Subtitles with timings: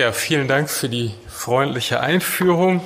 [0.00, 2.80] Ja, vielen Dank für die freundliche Einführung.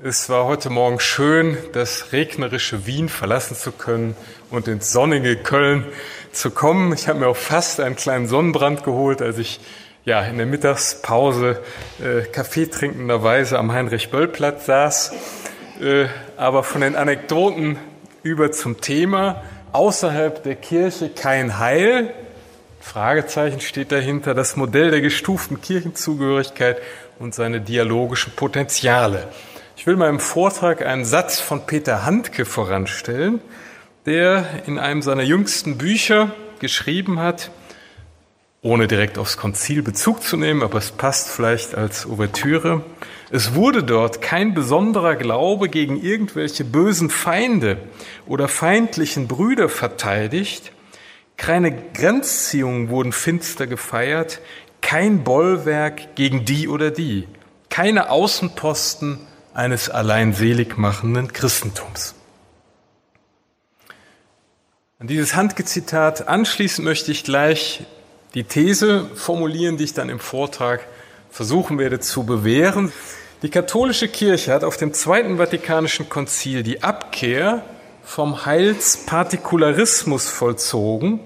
[0.00, 4.14] Es war heute Morgen schön, das regnerische Wien verlassen zu können
[4.48, 5.84] und ins sonnige Köln
[6.30, 6.92] zu kommen.
[6.92, 9.58] Ich habe mir auch fast einen kleinen Sonnenbrand geholt, als ich
[10.04, 11.60] ja in der Mittagspause
[12.00, 15.12] äh, Kaffee trinkenderweise am Heinrich-Böll-Platz saß.
[15.80, 17.76] Äh, aber von den Anekdoten
[18.22, 22.14] über zum Thema außerhalb der Kirche kein Heil,
[22.80, 26.78] Fragezeichen steht dahinter, das Modell der gestuften Kirchenzugehörigkeit
[27.18, 29.28] und seine dialogischen Potenziale.
[29.76, 33.40] Ich will meinem Vortrag einen Satz von Peter Handke voranstellen,
[34.06, 37.50] der in einem seiner jüngsten Bücher geschrieben hat,
[38.62, 42.82] ohne direkt aufs Konzil Bezug zu nehmen, aber es passt vielleicht als Ouvertüre.
[43.30, 47.78] Es wurde dort kein besonderer Glaube gegen irgendwelche bösen Feinde
[48.26, 50.72] oder feindlichen Brüder verteidigt,
[51.40, 54.40] keine Grenzziehungen wurden finster gefeiert,
[54.82, 57.26] kein Bollwerk gegen die oder die,
[57.70, 59.18] keine Außenposten
[59.54, 62.14] eines allein selig machenden Christentums.
[64.98, 67.86] An dieses Handgezitat anschließend möchte ich gleich
[68.34, 70.86] die These formulieren, die ich dann im Vortrag
[71.30, 72.92] versuchen werde zu bewähren.
[73.40, 77.64] Die katholische Kirche hat auf dem Zweiten Vatikanischen Konzil die Abkehr
[78.02, 81.20] vom Heilspartikularismus vollzogen,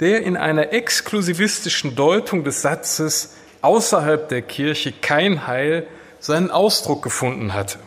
[0.00, 5.86] der in einer exklusivistischen Deutung des Satzes außerhalb der Kirche kein Heil
[6.20, 7.78] seinen Ausdruck gefunden hatte.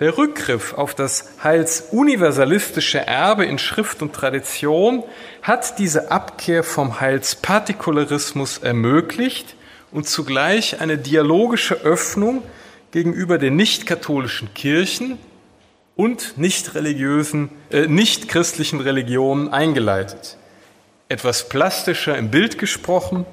[0.00, 5.04] Der Rückgriff auf das heilsuniversalistische Erbe in Schrift und Tradition
[5.42, 9.54] hat diese Abkehr vom Heilspartikularismus ermöglicht
[9.92, 12.42] und zugleich eine dialogische Öffnung
[12.90, 15.18] gegenüber den nicht-katholischen Kirchen
[15.96, 20.36] und nicht religiösen, äh, nicht christlichen Religionen eingeleitet.
[21.08, 23.26] Etwas plastischer im Bild gesprochen,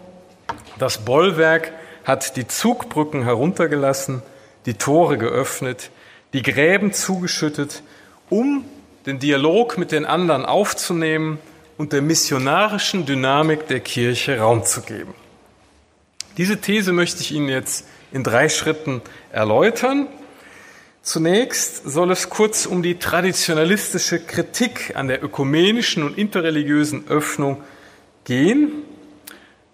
[0.77, 1.71] das Bollwerk
[2.03, 4.21] hat die Zugbrücken heruntergelassen,
[4.66, 5.91] die Tore geöffnet,
[6.33, 7.83] die Gräben zugeschüttet,
[8.29, 8.66] um
[9.05, 11.39] den Dialog mit den anderen aufzunehmen
[11.78, 15.13] und der missionarischen Dynamik der Kirche Raum zu geben.
[16.38, 19.01] Diese These möchte ich Ihnen jetzt in drei Schritten
[19.31, 20.07] erläutern.
[21.09, 27.64] Zunächst soll es kurz um die traditionalistische Kritik an der ökumenischen und interreligiösen Öffnung
[28.25, 28.84] gehen.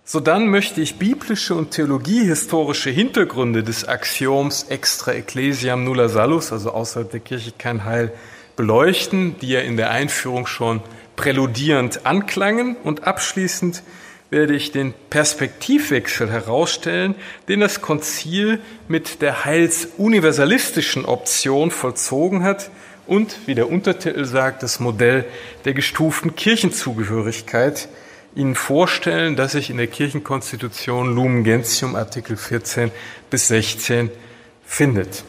[0.05, 7.11] Sodann möchte ich biblische und theologiehistorische Hintergründe des Axioms extra ecclesiam nulla salus, also außerhalb
[7.11, 8.13] der Kirche kein Heil,
[8.55, 10.81] beleuchten, die ja in der Einführung schon
[11.17, 12.77] präludierend anklangen.
[12.81, 13.83] Und abschließend
[14.29, 17.15] werde ich den Perspektivwechsel herausstellen,
[17.47, 22.69] den das Konzil mit der heilsuniversalistischen Option vollzogen hat
[23.07, 25.25] und, wie der Untertitel sagt, das Modell
[25.63, 27.87] der gestuften Kirchenzugehörigkeit
[28.35, 32.91] Ihnen vorstellen, das sich in der Kirchenkonstitution Lumen Gentium Artikel 14
[33.29, 34.09] bis 16
[34.65, 35.23] findet.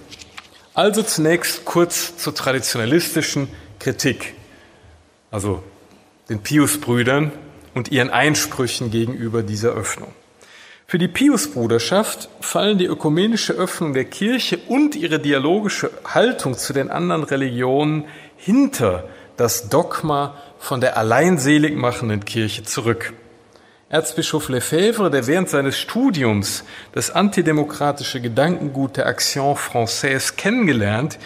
[0.74, 4.34] Also zunächst kurz zur traditionalistischen Kritik,
[5.30, 5.62] also
[6.28, 7.30] den Pius-Brüdern
[7.76, 10.08] und ihren Einsprüchen gegenüber dieser Öffnung.
[10.86, 16.90] Für die Pius-Bruderschaft fallen die ökumenische Öffnung der Kirche und ihre dialogische Haltung zu den
[16.90, 18.06] anderen Religionen
[18.38, 19.06] hinter
[19.36, 23.12] das Dogma von der alleinselig machenden Kirche zurück.
[23.88, 31.18] Erzbischof Lefebvre, der während seines Studiums das antidemokratische Gedankengut der Action Française kennengelernt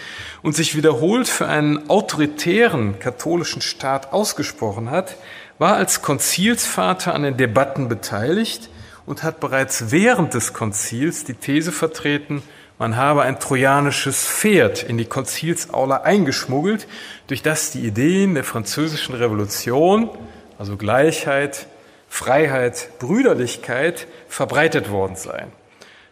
[0.43, 5.15] und sich wiederholt für einen autoritären katholischen Staat ausgesprochen hat,
[5.61, 8.71] war als Konzilsvater an den Debatten beteiligt
[9.05, 12.41] und hat bereits während des Konzils die These vertreten,
[12.79, 16.87] man habe ein trojanisches Pferd in die Konzilsaula eingeschmuggelt,
[17.27, 20.09] durch das die Ideen der französischen Revolution,
[20.57, 21.67] also Gleichheit,
[22.09, 25.51] Freiheit, Brüderlichkeit, verbreitet worden seien.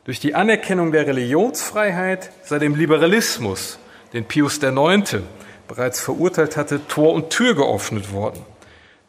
[0.04, 3.80] Durch die Anerkennung der Religionsfreiheit sei dem Liberalismus,
[4.14, 5.24] den Pius IX.
[5.68, 8.46] bereits verurteilt hatte, Tor und Tür geöffnet worden.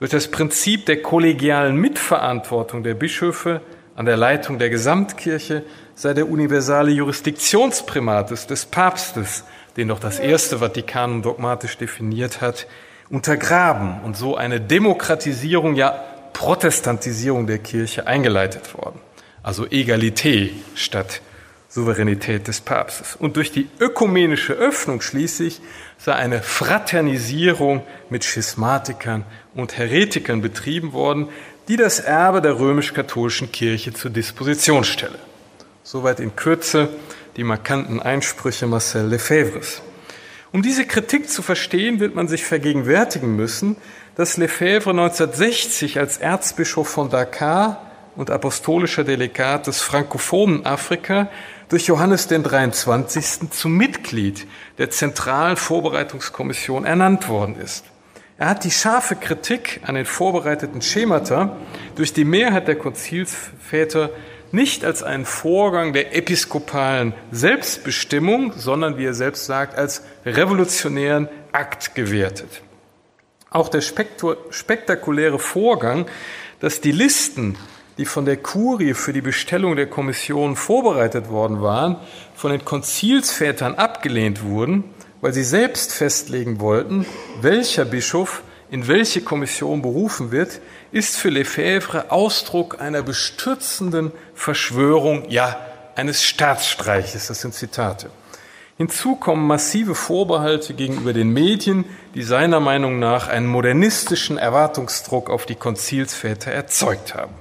[0.01, 3.61] Durch das Prinzip der kollegialen Mitverantwortung der Bischöfe
[3.95, 5.63] an der Leitung der Gesamtkirche
[5.95, 9.45] sei der universale Jurisdiktionsprimatus des Papstes,
[9.77, 12.67] den doch das erste Vatikanum dogmatisch definiert hat,
[13.11, 19.01] untergraben und so eine Demokratisierung, ja Protestantisierung der Kirche eingeleitet worden.
[19.43, 21.21] Also Egalité statt
[21.69, 23.17] Souveränität des Papstes.
[23.17, 25.61] Und durch die ökumenische Öffnung schließlich
[26.03, 29.25] sei eine Fraternisierung mit Schismatikern
[29.55, 31.29] und Heretikern betrieben worden,
[31.69, 35.19] die das Erbe der römisch-katholischen Kirche zur Disposition stelle.
[35.83, 36.89] Soweit in Kürze
[37.37, 39.83] die markanten Einsprüche Marcel Lefebvres.
[40.53, 43.77] Um diese Kritik zu verstehen, wird man sich vergegenwärtigen müssen,
[44.17, 51.29] dass Lefebvre 1960 als Erzbischof von Dakar und apostolischer Delegat des frankophonen Afrika
[51.69, 53.51] durch Johannes den 23.
[53.51, 54.47] zum Mitglied
[54.79, 57.85] der zentralen Vorbereitungskommission ernannt worden ist.
[58.39, 61.57] Er hat die scharfe Kritik an den vorbereiteten Schemata
[61.95, 64.11] durch die Mehrheit der Konzilsväter
[64.53, 71.95] nicht als einen Vorgang der episkopalen Selbstbestimmung, sondern, wie er selbst sagt, als revolutionären Akt
[71.95, 72.63] gewertet.
[73.51, 76.07] Auch der spektakuläre Vorgang,
[76.61, 77.57] dass die Listen,
[78.01, 81.97] die von der Kurie für die Bestellung der Kommission vorbereitet worden waren,
[82.35, 84.85] von den Konzilsvätern abgelehnt wurden,
[85.21, 87.05] weil sie selbst festlegen wollten,
[87.43, 90.63] welcher Bischof in welche Kommission berufen wird,
[90.93, 95.61] ist für Lefebvre Ausdruck einer bestürzenden Verschwörung, ja,
[95.95, 97.27] eines Staatsstreiches.
[97.27, 98.09] Das sind Zitate.
[98.79, 105.45] Hinzu kommen massive Vorbehalte gegenüber den Medien, die seiner Meinung nach einen modernistischen Erwartungsdruck auf
[105.45, 107.35] die Konzilsväter erzeugt haben.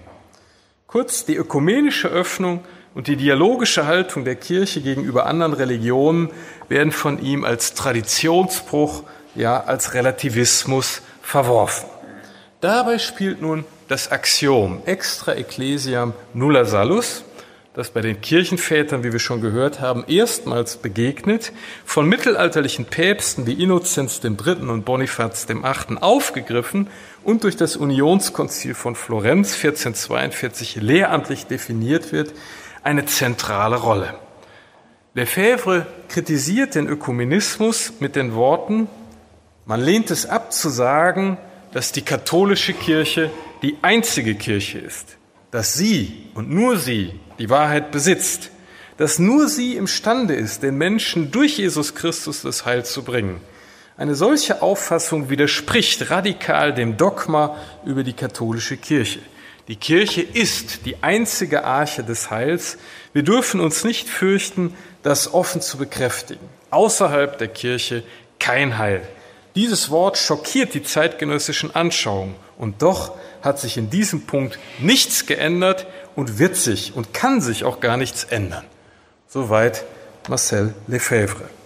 [0.91, 2.63] Kurz, die ökumenische Öffnung
[2.95, 6.31] und die dialogische Haltung der Kirche gegenüber anderen Religionen
[6.67, 9.03] werden von ihm als Traditionsbruch,
[9.35, 11.87] ja als Relativismus verworfen.
[12.59, 17.23] Dabei spielt nun das Axiom extra ecclesiam nulla salus,
[17.75, 21.51] das bei den Kirchenvätern, wie wir schon gehört haben, erstmals begegnet,
[21.85, 24.67] von mittelalterlichen Päpsten wie Innozenz III.
[24.67, 25.97] und Bonifaz VIII.
[26.01, 26.87] aufgegriffen
[27.23, 32.33] und durch das Unionskonzil von Florenz 1442 lehramtlich definiert wird,
[32.83, 34.15] eine zentrale Rolle.
[35.13, 38.87] Lefebvre kritisiert den Ökumenismus mit den Worten,
[39.65, 41.37] man lehnt es ab zu sagen,
[41.73, 43.29] dass die katholische Kirche
[43.61, 45.17] die einzige Kirche ist,
[45.51, 48.49] dass sie und nur sie die Wahrheit besitzt,
[48.97, 53.41] dass nur sie imstande ist, den Menschen durch Jesus Christus das Heil zu bringen.
[53.99, 59.19] Eine solche Auffassung widerspricht radikal dem Dogma über die katholische Kirche.
[59.67, 62.77] Die Kirche ist die einzige Arche des Heils.
[63.11, 64.73] Wir dürfen uns nicht fürchten,
[65.03, 66.47] das offen zu bekräftigen.
[66.69, 68.03] Außerhalb der Kirche
[68.39, 69.01] kein Heil.
[69.55, 72.35] Dieses Wort schockiert die zeitgenössischen Anschauungen.
[72.57, 77.65] Und doch hat sich in diesem Punkt nichts geändert und wird sich und kann sich
[77.65, 78.63] auch gar nichts ändern.
[79.27, 79.83] Soweit
[80.29, 81.58] Marcel Lefebvre.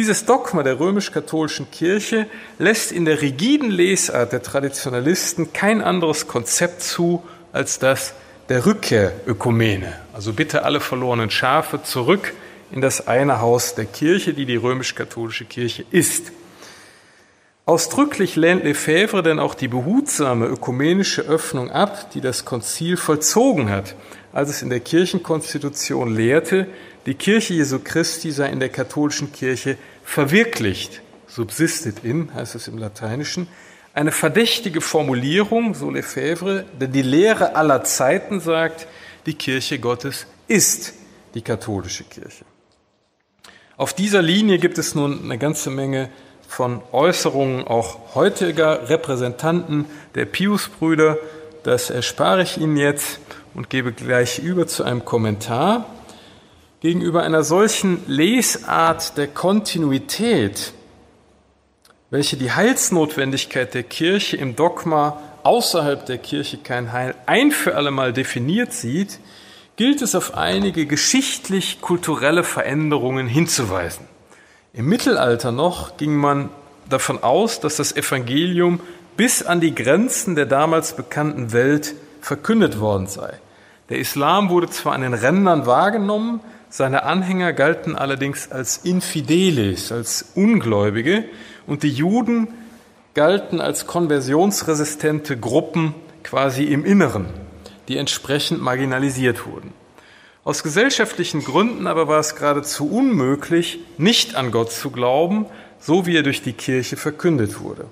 [0.00, 2.24] Dieses Dogma der römisch-katholischen Kirche
[2.58, 8.14] lässt in der rigiden Lesart der Traditionalisten kein anderes Konzept zu als das
[8.48, 9.92] der Rückkehrökumene.
[10.14, 12.32] Also bitte alle verlorenen Schafe zurück
[12.72, 16.32] in das eine Haus der Kirche, die die römisch-katholische Kirche ist.
[17.66, 23.94] Ausdrücklich lehnt Lefebvre denn auch die behutsame ökumenische Öffnung ab, die das Konzil vollzogen hat,
[24.32, 26.68] als es in der Kirchenkonstitution lehrte,
[27.06, 29.78] die Kirche Jesu Christi sei in der katholischen Kirche
[30.10, 33.46] verwirklicht, subsistet in, heißt es im Lateinischen,
[33.94, 38.88] eine verdächtige Formulierung, so Lefebvre, denn die Lehre aller Zeiten sagt,
[39.26, 40.94] die Kirche Gottes ist
[41.34, 42.44] die katholische Kirche.
[43.76, 46.10] Auf dieser Linie gibt es nun eine ganze Menge
[46.48, 49.86] von Äußerungen auch heutiger Repräsentanten
[50.16, 51.18] der Pius-Brüder.
[51.62, 53.20] Das erspare ich Ihnen jetzt
[53.54, 55.86] und gebe gleich über zu einem Kommentar.
[56.80, 60.72] Gegenüber einer solchen Lesart der Kontinuität,
[62.08, 68.14] welche die Heilsnotwendigkeit der Kirche im Dogma außerhalb der Kirche kein Heil ein für allemal
[68.14, 69.20] definiert sieht,
[69.76, 74.06] gilt es auf einige geschichtlich-kulturelle Veränderungen hinzuweisen.
[74.72, 76.48] Im Mittelalter noch ging man
[76.88, 78.80] davon aus, dass das Evangelium
[79.18, 83.38] bis an die Grenzen der damals bekannten Welt verkündet worden sei.
[83.90, 86.40] Der Islam wurde zwar an den Rändern wahrgenommen,
[86.70, 91.24] seine Anhänger galten allerdings als Infideles, als Ungläubige,
[91.66, 92.48] und die Juden
[93.14, 97.26] galten als konversionsresistente Gruppen quasi im Inneren,
[97.88, 99.72] die entsprechend marginalisiert wurden.
[100.44, 105.46] Aus gesellschaftlichen Gründen aber war es geradezu unmöglich, nicht an Gott zu glauben,
[105.80, 107.86] so wie er durch die Kirche verkündet wurde.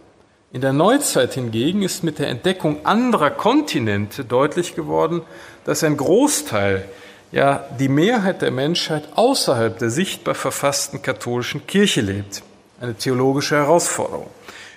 [0.51, 5.23] In der Neuzeit hingegen ist mit der Entdeckung anderer Kontinente deutlich geworden,
[5.65, 6.85] dass ein Großteil,
[7.33, 12.43] ja die Mehrheit der Menschheit außerhalb der sichtbar verfassten katholischen Kirche lebt.
[12.81, 14.29] Eine theologische Herausforderung.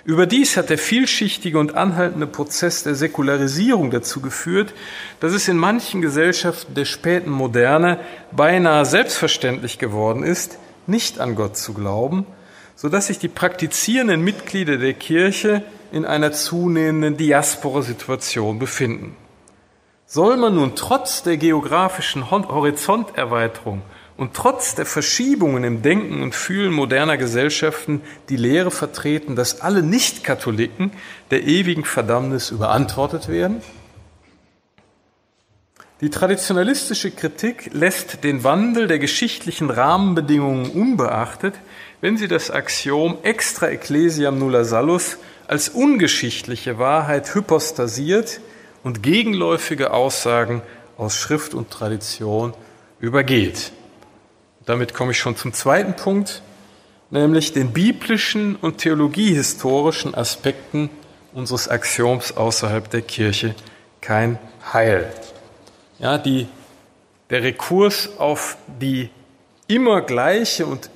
[0.04, 4.74] Überdies hat der vielschichtige und anhaltende Prozess der Säkularisierung dazu geführt,
[5.20, 8.00] dass es in manchen Gesellschaften der späten Moderne
[8.32, 12.26] beinahe selbstverständlich geworden ist, nicht an Gott zu glauben,
[12.74, 19.14] so dass sich die praktizierenden Mitglieder der Kirche in einer zunehmenden Diaspora-Situation befinden.
[20.14, 23.80] Soll man nun trotz der geografischen Horizonterweiterung
[24.18, 29.82] und trotz der Verschiebungen im Denken und Fühlen moderner Gesellschaften die Lehre vertreten, dass alle
[29.82, 30.90] Nicht-Katholiken
[31.30, 33.62] der ewigen Verdammnis überantwortet werden?
[36.02, 41.54] Die traditionalistische Kritik lässt den Wandel der geschichtlichen Rahmenbedingungen unbeachtet,
[42.02, 45.16] wenn sie das Axiom extra ecclesiam nulla salus
[45.46, 48.42] als ungeschichtliche Wahrheit hypostasiert
[48.82, 50.62] und gegenläufige Aussagen
[50.96, 52.54] aus Schrift und Tradition
[53.00, 53.72] übergeht.
[54.64, 56.42] Damit komme ich schon zum zweiten Punkt,
[57.10, 60.90] nämlich den biblischen und theologiehistorischen Aspekten
[61.32, 63.54] unseres Axioms außerhalb der Kirche
[64.00, 64.38] kein
[64.72, 65.12] Heil.
[65.98, 66.46] Ja, die,
[67.30, 69.10] der Rekurs auf die
[69.66, 70.90] immer gleiche und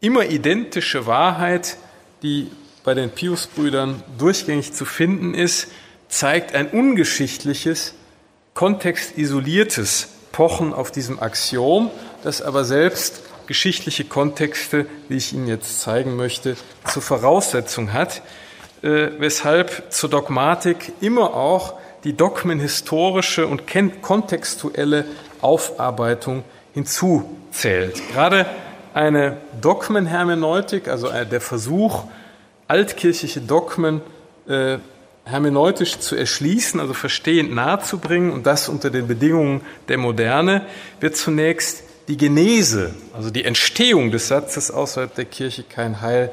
[0.00, 1.76] immer identische Wahrheit,
[2.22, 2.50] die
[2.84, 5.68] bei den Pius-Brüdern durchgängig zu finden ist,
[6.10, 7.94] zeigt ein ungeschichtliches,
[8.52, 11.90] kontextisoliertes Pochen auf diesem Axiom,
[12.22, 18.22] das aber selbst geschichtliche Kontexte, wie ich Ihnen jetzt zeigen möchte, zur Voraussetzung hat,
[18.82, 21.74] äh, weshalb zur Dogmatik immer auch
[22.04, 23.64] die dogmenhistorische und
[24.02, 25.04] kontextuelle
[25.40, 28.00] Aufarbeitung hinzuzählt.
[28.12, 28.46] Gerade
[28.94, 32.04] eine Dogmenhermeneutik, also der Versuch,
[32.68, 34.00] altkirchliche Dogmen
[34.48, 34.78] äh,
[35.24, 40.66] hermeneutisch zu erschließen, also verstehend nahezubringen und das unter den Bedingungen der Moderne,
[41.00, 46.30] wird zunächst die Genese, also die Entstehung des Satzes außerhalb der Kirche kein Heil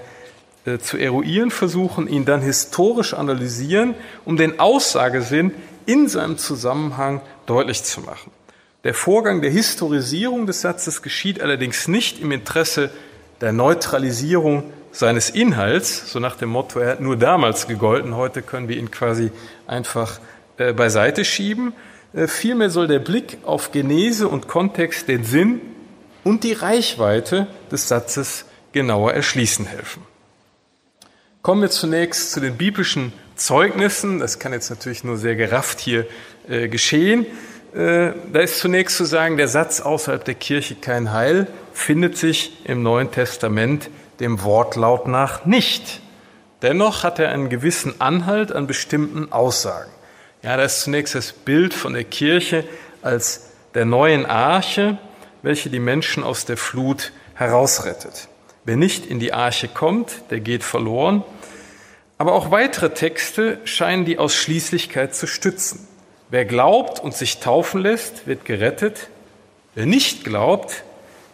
[0.65, 3.94] äh, zu eruieren versuchen, ihn dann historisch analysieren,
[4.25, 5.51] um den Aussagesinn
[5.86, 8.32] in seinem Zusammenhang deutlich zu machen.
[8.84, 12.89] Der Vorgang der Historisierung des Satzes geschieht allerdings nicht im Interesse
[13.41, 14.63] der Neutralisierung
[14.98, 18.89] seines Inhalts, so nach dem Motto, er hat nur damals gegolten, heute können wir ihn
[18.89, 19.32] quasi
[19.68, 20.20] einfach
[20.58, 21.74] äh, beiseite schieben.
[22.13, 25.62] Äh, vielmehr soll der Blick auf Genese und Kontext den Sinn
[26.24, 30.01] und die Reichweite des Satzes genauer erschließen helfen.
[31.44, 34.20] Kommen wir zunächst zu den biblischen Zeugnissen.
[34.20, 36.08] Das kann jetzt natürlich nur sehr gerafft hier
[36.50, 37.27] äh, geschehen.
[37.75, 42.66] Äh, da ist zunächst zu sagen, der Satz außerhalb der Kirche kein Heil findet sich
[42.66, 46.01] im Neuen Testament dem Wortlaut nach nicht.
[46.62, 49.91] Dennoch hat er einen gewissen Anhalt an bestimmten Aussagen.
[50.41, 52.63] Ja, da ist zunächst das Bild von der Kirche
[53.01, 54.97] als der neuen Arche,
[55.41, 58.27] welche die Menschen aus der Flut herausrettet.
[58.65, 61.24] Wer nicht in die Arche kommt, der geht verloren.
[62.17, 65.88] Aber auch weitere Texte scheinen die Ausschließlichkeit zu stützen.
[66.29, 69.09] Wer glaubt und sich taufen lässt, wird gerettet.
[69.75, 70.83] Wer nicht glaubt,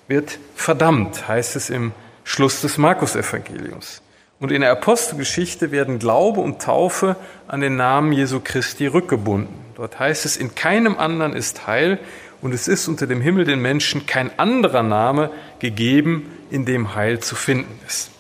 [0.08, 1.94] wird verdammt, heißt es im
[2.24, 4.02] Schluss des Markus-Evangeliums.
[4.40, 7.16] Und in der Apostelgeschichte werden Glaube und Taufe
[7.48, 9.54] an den Namen Jesu Christi rückgebunden.
[9.76, 12.00] Dort heißt es, in keinem anderen ist Heil
[12.42, 17.20] und es ist unter dem Himmel den Menschen kein anderer Name gegeben, in dem Heil
[17.20, 18.12] zu finden ist.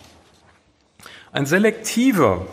[1.32, 2.46] Ein selektiver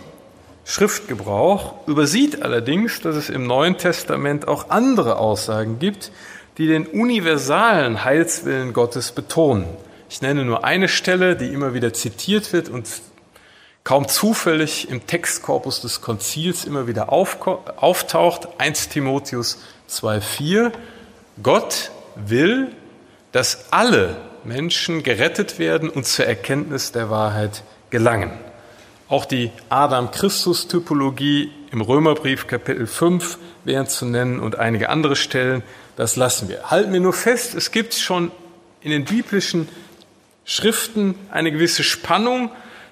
[0.65, 6.13] Schriftgebrauch übersieht allerdings, dass es im Neuen Testament auch andere Aussagen gibt,
[6.59, 9.67] die den universalen Heilswillen Gottes betonen.
[10.11, 12.89] Ich nenne nur eine Stelle, die immer wieder zitiert wird und
[13.85, 18.49] kaum zufällig im Textkorpus des Konzils immer wieder auftaucht.
[18.59, 20.73] 1 Timotheus 2.4.
[21.45, 22.73] Gott will,
[23.31, 28.33] dass alle Menschen gerettet werden und zur Erkenntnis der Wahrheit gelangen.
[29.09, 35.63] Auch die Adam-Christus-Typologie im Römerbrief Kapitel 5 wären zu nennen und einige andere Stellen,
[35.95, 36.69] das lassen wir.
[36.69, 38.33] Halten wir nur fest, es gibt schon
[38.81, 39.69] in den biblischen
[40.51, 42.51] Schriften eine gewisse Spannung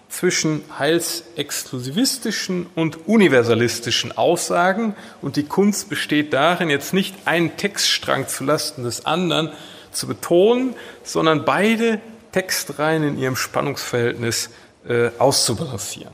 [0.09, 8.45] zwischen heilsexklusivistischen und universalistischen Aussagen und die Kunst besteht darin, jetzt nicht einen Textstrang zu
[8.45, 9.51] Lasten des anderen
[9.91, 12.01] zu betonen, sondern beide
[12.31, 14.51] Textreihen in ihrem Spannungsverhältnis
[14.89, 16.13] äh, auszubalancieren.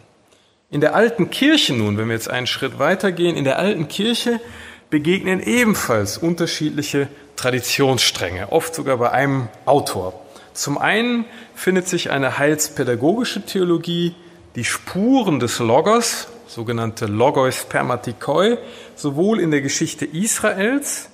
[0.71, 4.41] In der alten Kirche nun, wenn wir jetzt einen Schritt weitergehen, in der alten Kirche
[4.89, 10.24] begegnen ebenfalls unterschiedliche Traditionsstränge, oft sogar bei einem Autor.
[10.55, 11.25] Zum einen
[11.57, 14.15] findet sich eine heilspädagogische Theologie,
[14.55, 18.59] die Spuren des Logos, sogenannte Logos Permatikoi,
[18.95, 21.11] sowohl in der Geschichte Israels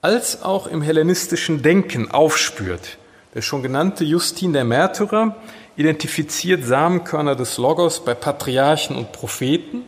[0.00, 2.96] als auch im hellenistischen Denken aufspürt.
[3.34, 5.36] Der schon genannte Justin der Märtyrer
[5.76, 9.82] identifiziert Samenkörner des Logos bei Patriarchen und Propheten,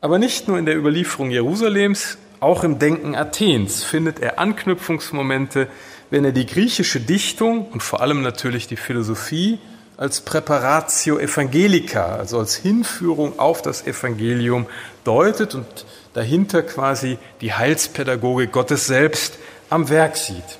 [0.00, 5.68] aber nicht nur in der Überlieferung Jerusalems, auch im Denken Athens findet er Anknüpfungsmomente,
[6.12, 9.58] wenn er die griechische Dichtung und vor allem natürlich die Philosophie
[9.96, 14.66] als Präparatio Evangelica, also als Hinführung auf das Evangelium
[15.04, 19.38] deutet und dahinter quasi die Heilspädagogik Gottes selbst
[19.70, 20.58] am Werk sieht.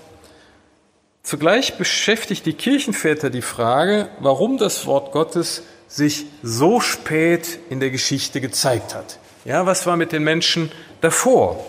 [1.23, 7.91] Zugleich beschäftigt die Kirchenväter die Frage, warum das Wort Gottes sich so spät in der
[7.91, 9.19] Geschichte gezeigt hat.
[9.45, 11.63] Ja, was war mit den Menschen davor?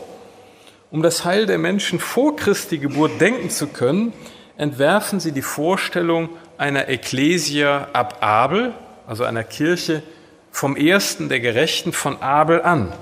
[0.94, 4.14] Um das Heil der Menschen vor Christi Geburt denken zu können,
[4.58, 8.76] entwerfen sie die Vorstellung einer Ecclesia ab Abel,
[9.08, 10.04] also einer Kirche
[10.52, 12.94] vom ersten der Gerechten von Abel an.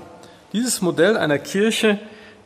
[0.54, 1.98] Dieses Modell einer Kirche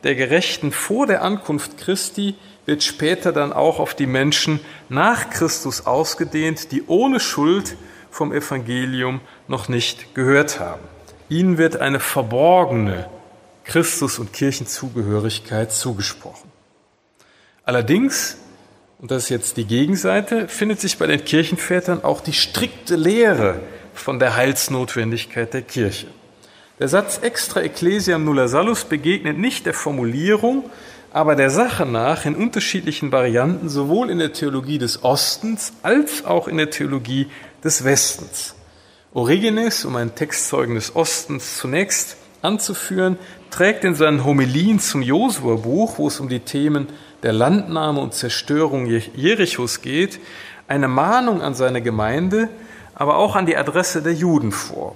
[0.03, 2.35] der Gerechten vor der Ankunft Christi
[2.65, 7.77] wird später dann auch auf die Menschen nach Christus ausgedehnt, die ohne Schuld
[8.11, 10.83] vom Evangelium noch nicht gehört haben.
[11.29, 13.07] Ihnen wird eine verborgene
[13.67, 16.49] Christus- und Kirchenzugehörigkeit zugesprochen.
[17.63, 18.37] Allerdings,
[18.99, 23.59] und das ist jetzt die Gegenseite, findet sich bei den Kirchenvätern auch die strikte Lehre
[23.93, 26.07] von der Heilsnotwendigkeit der Kirche.
[26.79, 30.69] Der Satz extra ecclesiam nulla salus begegnet nicht der Formulierung,
[31.11, 36.47] aber der Sache nach in unterschiedlichen Varianten sowohl in der Theologie des Ostens als auch
[36.47, 37.27] in der Theologie
[37.63, 38.55] des Westens.
[39.13, 43.17] Origenes, um einen Textzeugen des Ostens zunächst anzuführen,
[43.49, 46.87] trägt in seinen Homilien zum Josua-Buch, wo es um die Themen
[47.23, 50.19] der Landnahme und Zerstörung Jerichos geht,
[50.67, 52.49] eine Mahnung an seine Gemeinde,
[52.93, 54.95] aber auch an die Adresse der Juden vor.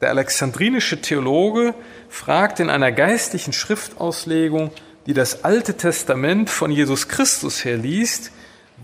[0.00, 1.74] Der alexandrinische Theologe
[2.08, 4.70] fragt in einer geistlichen Schriftauslegung,
[5.06, 8.30] die das Alte Testament von Jesus Christus her liest,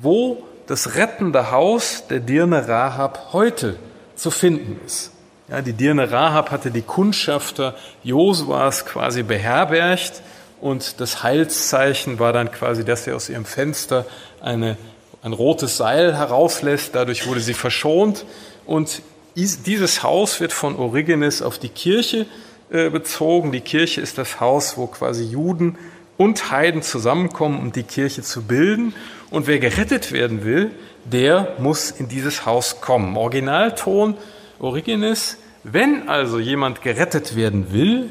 [0.00, 3.78] wo das rettende Haus der Dirne Rahab heute
[4.16, 5.13] zu finden ist.
[5.46, 10.22] Ja, die Dirne Rahab hatte die Kundschafter Josuas quasi beherbergt
[10.62, 14.06] und das Heilszeichen war dann quasi, dass sie aus ihrem Fenster
[14.40, 14.78] eine,
[15.22, 16.94] ein rotes Seil herauslässt.
[16.94, 18.24] Dadurch wurde sie verschont
[18.64, 19.02] und
[19.36, 22.24] dieses Haus wird von Origenes auf die Kirche
[22.70, 23.52] äh, bezogen.
[23.52, 25.76] Die Kirche ist das Haus, wo quasi Juden
[26.16, 28.94] und Heiden zusammenkommen, um die Kirche zu bilden.
[29.30, 30.70] Und wer gerettet werden will,
[31.04, 33.18] der muss in dieses Haus kommen.
[33.18, 34.16] Originalton
[34.58, 38.10] Origenes, wenn also jemand gerettet werden will,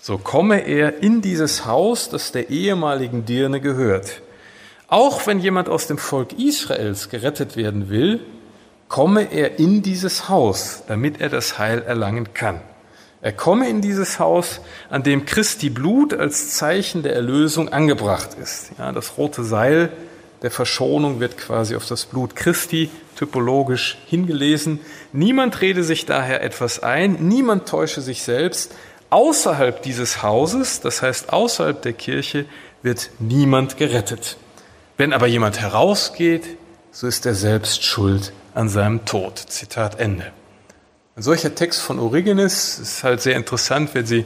[0.00, 4.22] so komme er in dieses Haus, das der ehemaligen Dirne gehört.
[4.86, 8.20] Auch wenn jemand aus dem Volk Israels gerettet werden will,
[8.88, 12.60] komme er in dieses Haus, damit er das Heil erlangen kann.
[13.20, 18.70] Er komme in dieses Haus, an dem Christi Blut als Zeichen der Erlösung angebracht ist.
[18.78, 19.90] Ja, das rote Seil
[20.42, 24.80] der Verschonung wird quasi auf das Blut Christi typologisch hingelesen.
[25.12, 28.74] Niemand rede sich daher etwas ein, niemand täusche sich selbst.
[29.10, 32.44] Außerhalb dieses Hauses, das heißt außerhalb der Kirche,
[32.82, 34.36] wird niemand gerettet.
[34.96, 36.44] Wenn aber jemand herausgeht,
[36.92, 39.38] so ist er selbst schuld an seinem Tod.
[39.38, 40.26] Zitat Ende.
[41.16, 44.24] Ein solcher Text von Origenes ist halt sehr interessant, wenn Sie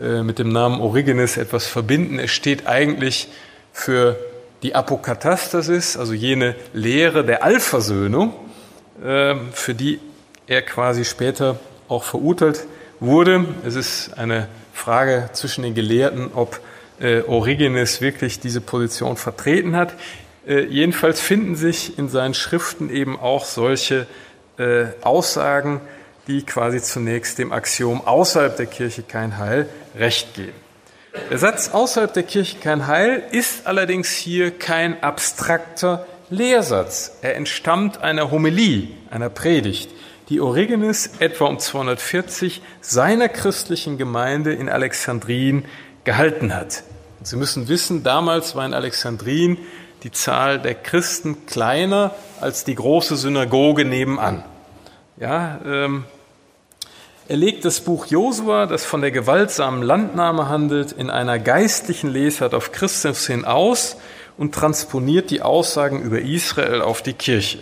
[0.00, 2.18] äh, mit dem Namen Origenes etwas verbinden.
[2.18, 3.28] Es steht eigentlich
[3.72, 4.16] für
[4.62, 8.34] die Apokatastasis, also jene Lehre der Allversöhnung,
[9.04, 10.00] ähm, für die
[10.46, 12.66] er quasi später auch verurteilt
[13.00, 13.44] wurde.
[13.66, 16.60] Es ist eine Frage zwischen den Gelehrten, ob
[17.00, 19.94] äh, Origenes wirklich diese Position vertreten hat.
[20.46, 24.06] Äh, jedenfalls finden sich in seinen Schriften eben auch solche
[24.58, 25.80] äh, Aussagen,
[26.28, 30.52] die quasi zunächst dem Axiom außerhalb der Kirche kein Heil recht geben.
[31.30, 37.18] Der Satz außerhalb der Kirche kein Heil ist allerdings hier kein abstrakter Lehrsatz.
[37.20, 39.90] Er entstammt einer Homilie, einer Predigt,
[40.30, 45.66] die Origenes etwa um 240 seiner christlichen Gemeinde in Alexandrien
[46.04, 46.82] gehalten hat.
[47.22, 49.58] Sie müssen wissen, damals war in Alexandrien
[50.04, 54.44] die Zahl der Christen kleiner als die große Synagoge nebenan.
[55.18, 56.04] Ja, ähm,
[57.28, 62.52] er legt das Buch Josua, das von der gewaltsamen Landnahme handelt, in einer geistlichen Lesart
[62.52, 63.96] auf Christus hin aus
[64.36, 67.58] und transponiert die Aussagen über Israel auf die Kirche.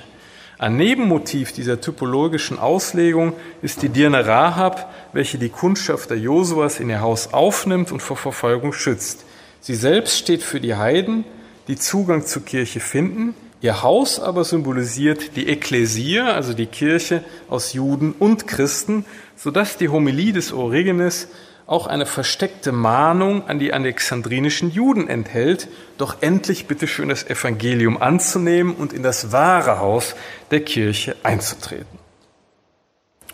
[0.58, 6.90] Ein Nebenmotiv dieser typologischen Auslegung ist die Dirne Rahab, welche die Kundschaft der Josuas in
[6.90, 9.24] ihr Haus aufnimmt und vor Verfolgung schützt.
[9.60, 11.24] Sie selbst steht für die Heiden,
[11.68, 17.74] die Zugang zur Kirche finden, Ihr Haus aber symbolisiert die Ekklesia, also die Kirche aus
[17.74, 19.04] Juden und Christen,
[19.42, 21.28] sodass die Homilie des Origenes
[21.66, 28.74] auch eine versteckte Mahnung an die alexandrinischen Juden enthält, doch endlich bitteschön das Evangelium anzunehmen
[28.74, 30.14] und in das wahre Haus
[30.50, 31.98] der Kirche einzutreten.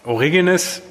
[0.05, 0.83] Origenes,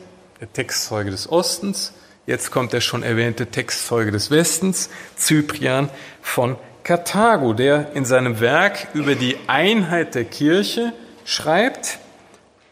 [0.41, 1.93] der Textzeuge des Ostens,
[2.25, 5.89] jetzt kommt der schon erwähnte Textzeuge des Westens, Cyprian
[6.21, 10.91] von Karthago, der in seinem Werk über die Einheit der Kirche
[11.23, 11.99] schreibt,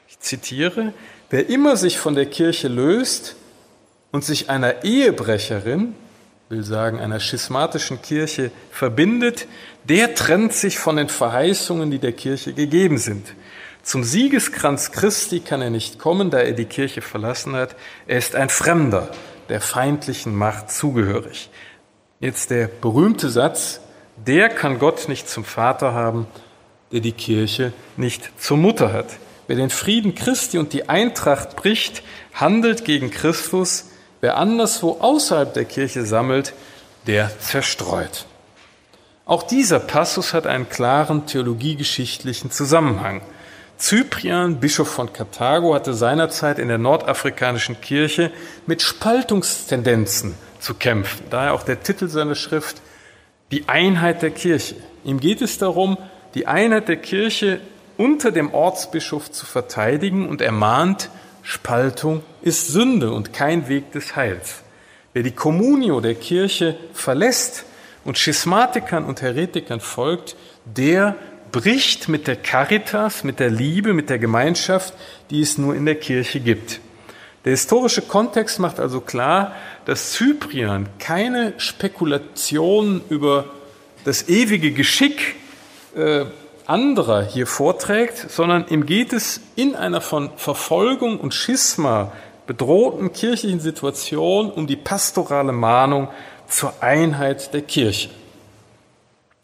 [0.10, 0.94] ich zitiere,
[1.34, 3.36] wer immer sich von der Kirche löst
[4.12, 5.96] und sich einer Ehebrecherin,
[6.50, 9.48] will sagen einer schismatischen Kirche, verbindet,
[9.84, 13.34] der trennt sich von den Verheißungen, die der Kirche gegeben sind.
[13.82, 17.76] Zum Siegeskranz Christi kann er nicht kommen, da er die Kirche verlassen hat.
[18.06, 19.10] Er ist ein Fremder,
[19.50, 21.50] der feindlichen Macht zugehörig.
[22.20, 23.80] Jetzt der berühmte Satz,
[24.24, 26.28] der kann Gott nicht zum Vater haben,
[26.92, 29.08] der die Kirche nicht zur Mutter hat.
[29.48, 32.04] Wer den Frieden Christi und die Eintracht bricht,
[32.34, 33.90] handelt gegen Christus.
[34.22, 36.54] Wer anderswo außerhalb der Kirche sammelt,
[37.08, 38.26] der zerstreut.
[39.26, 43.22] Auch dieser Passus hat einen klaren theologiegeschichtlichen Zusammenhang.
[43.80, 48.32] Cyprian, Bischof von Karthago, hatte seinerzeit in der nordafrikanischen Kirche
[48.66, 51.26] mit Spaltungstendenzen zu kämpfen.
[51.30, 52.82] Daher auch der Titel seiner Schrift,
[53.52, 54.76] Die Einheit der Kirche.
[55.04, 55.98] Ihm geht es darum,
[56.34, 57.60] die Einheit der Kirche
[57.98, 61.10] unter dem Ortsbischof zu verteidigen und ermahnt,
[61.44, 64.64] Spaltung ist Sünde und kein Weg des Heils.
[65.14, 67.66] Wer die Communio der Kirche verlässt
[68.06, 71.16] und Schismatikern und Heretikern folgt, der
[71.52, 74.94] bricht mit der Caritas, mit der Liebe, mit der Gemeinschaft,
[75.30, 76.80] die es nur in der Kirche gibt.
[77.46, 79.54] Der historische Kontext macht also klar,
[79.86, 83.46] dass Cyprian keine Spekulation über
[84.06, 85.36] das ewige Geschick
[85.96, 86.26] äh,
[86.68, 92.12] anderer hier vorträgt, sondern ihm geht es in einer von Verfolgung und Schisma
[92.48, 96.10] bedrohten kirchlichen Situation um die pastorale Mahnung
[96.48, 98.10] zur Einheit der Kirche.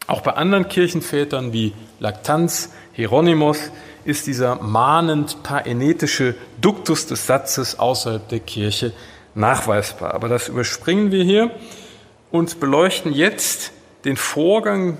[0.06, 3.70] Auch bei anderen Kirchenvätern wie Lactanz, Hieronymus
[4.04, 8.92] ist dieser mahnend paenetische Duktus des Satzes außerhalb der Kirche
[9.34, 10.14] nachweisbar.
[10.14, 11.50] Aber das überspringen wir hier
[12.30, 13.72] und beleuchten jetzt
[14.04, 14.98] den Vorgang,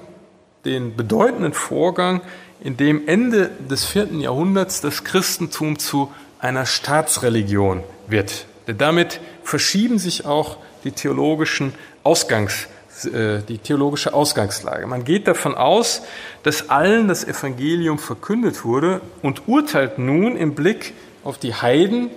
[0.65, 2.21] den bedeutenden Vorgang,
[2.63, 8.47] in dem Ende des vierten Jahrhunderts das Christentum zu einer Staatsreligion wird.
[8.67, 12.69] Denn damit verschieben sich auch die theologischen Ausgangs
[13.07, 14.87] äh, die theologische Ausgangslage.
[14.87, 16.03] Man geht davon aus,
[16.43, 20.93] dass allen das Evangelium verkündet wurde und urteilt nun im Blick
[21.25, 22.11] auf die Heiden,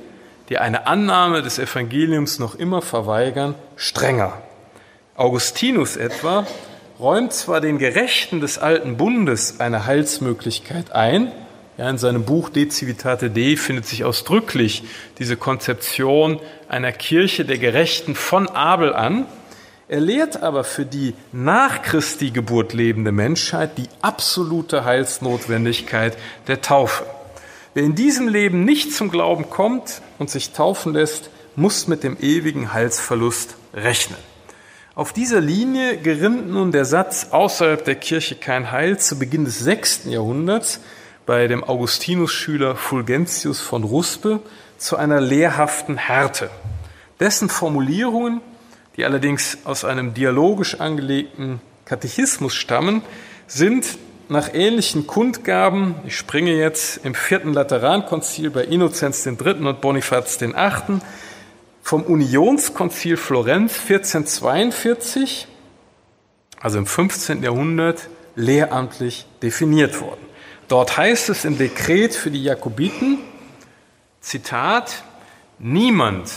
[0.50, 4.42] die eine Annahme des Evangeliums noch immer verweigern, strenger.
[5.16, 6.46] Augustinus etwa
[7.00, 11.32] räumt zwar den Gerechten des alten Bundes eine Heilsmöglichkeit ein,
[11.78, 14.84] ja, in seinem Buch De Civitate Dei findet sich ausdrücklich
[15.18, 19.26] diese Konzeption einer Kirche der Gerechten von Abel an,
[19.88, 27.06] er lehrt aber für die nach Christi Geburt lebende Menschheit die absolute Heilsnotwendigkeit der Taufe.
[27.74, 32.18] Wer in diesem Leben nicht zum Glauben kommt und sich taufen lässt, muss mit dem
[32.20, 34.18] ewigen Heilsverlust rechnen.
[34.96, 39.60] Auf dieser Linie gerinnt nun der Satz außerhalb der Kirche kein Heil zu Beginn des
[39.60, 40.80] sechsten Jahrhunderts
[41.26, 44.40] bei dem Augustinus-Schüler Fulgentius von Ruspe
[44.78, 46.50] zu einer lehrhaften Härte.
[47.20, 48.42] Dessen Formulierungen
[48.96, 53.02] die allerdings aus einem dialogisch angelegten Katechismus stammen,
[53.48, 53.98] sind
[54.30, 59.66] nach ähnlichen Kundgaben, ich springe jetzt im vierten Laterankonzil bei Innozenz III.
[59.66, 61.02] und Bonifaz VIII.,
[61.84, 65.48] vom Unionskonzil Florenz 1442,
[66.62, 67.44] also im 15.
[67.44, 70.26] Jahrhundert, lehramtlich definiert worden.
[70.70, 73.20] Dort heißt es im Dekret für die Jakobiten,
[74.22, 75.04] Zitat,
[75.60, 76.32] niemand,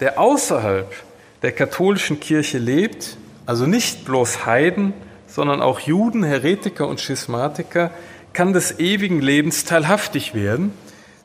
[0.00, 0.92] der außerhalb
[1.40, 4.92] der katholischen Kirche lebt, also nicht bloß Heiden,
[5.26, 7.90] sondern auch Juden, Heretiker und Schismatiker,
[8.34, 10.74] kann des ewigen Lebens teilhaftig werden.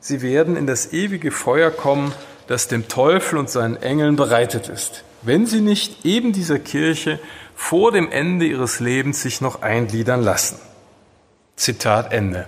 [0.00, 2.12] Sie werden in das ewige Feuer kommen,
[2.48, 7.20] das dem Teufel und seinen Engeln bereitet ist, wenn sie nicht eben dieser Kirche
[7.54, 10.58] vor dem Ende ihres Lebens sich noch eingliedern lassen.
[11.54, 12.46] Zitat Ende.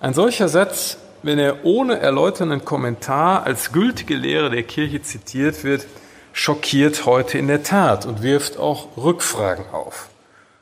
[0.00, 5.86] Ein solcher Satz wenn er ohne erläuternden Kommentar als gültige Lehre der Kirche zitiert wird,
[6.32, 10.08] schockiert heute in der Tat und wirft auch Rückfragen auf.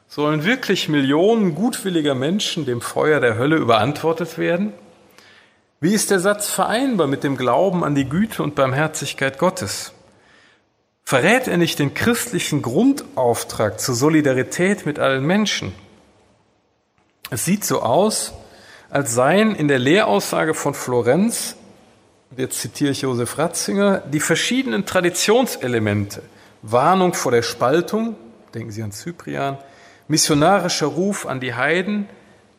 [0.08, 4.72] Sollen wirklich Millionen gutwilliger Menschen dem Feuer der Hölle überantwortet werden?
[5.78, 9.92] Wie ist der Satz vereinbar mit dem Glauben an die Güte und Barmherzigkeit Gottes?
[11.02, 15.74] Verrät er nicht den christlichen Grundauftrag zur Solidarität mit allen Menschen?
[17.28, 18.32] Es sieht so aus,
[18.88, 21.56] als seien in der Lehraussage von Florenz,
[22.38, 26.22] jetzt zitiere ich Josef Ratzinger, die verschiedenen Traditionselemente,
[26.62, 28.16] Warnung vor der Spaltung,
[28.54, 29.58] denken Sie an Cyprian,
[30.08, 32.08] missionarischer Ruf an die Heiden,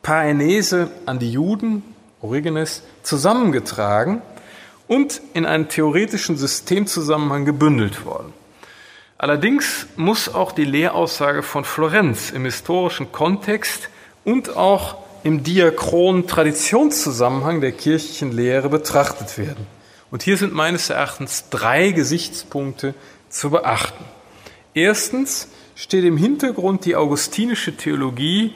[0.04, 1.82] Paenese an die Juden,
[2.22, 4.22] Origenes, zusammengetragen
[4.88, 8.34] und in einen theoretischen Systemzusammenhang gebündelt worden.
[9.18, 13.90] Allerdings muss auch die Lehraussage von Florenz im historischen Kontext
[14.24, 19.66] und auch im diachronen Traditionszusammenhang der kirchlichen Lehre betrachtet werden.
[20.12, 22.94] Und hier sind meines Erachtens drei Gesichtspunkte
[23.30, 24.06] zu beachten.
[24.74, 28.54] Erstens steht im Hintergrund die augustinische Theologie,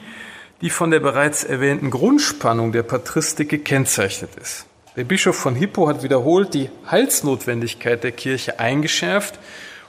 [0.62, 4.66] die von der bereits erwähnten Grundspannung der Patristik gekennzeichnet ist.
[4.96, 9.38] Der Bischof von Hippo hat wiederholt die Heilsnotwendigkeit der Kirche eingeschärft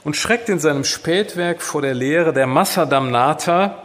[0.02, 3.82] und schreckt in seinem Spätwerk vor der Lehre der Massa Damnata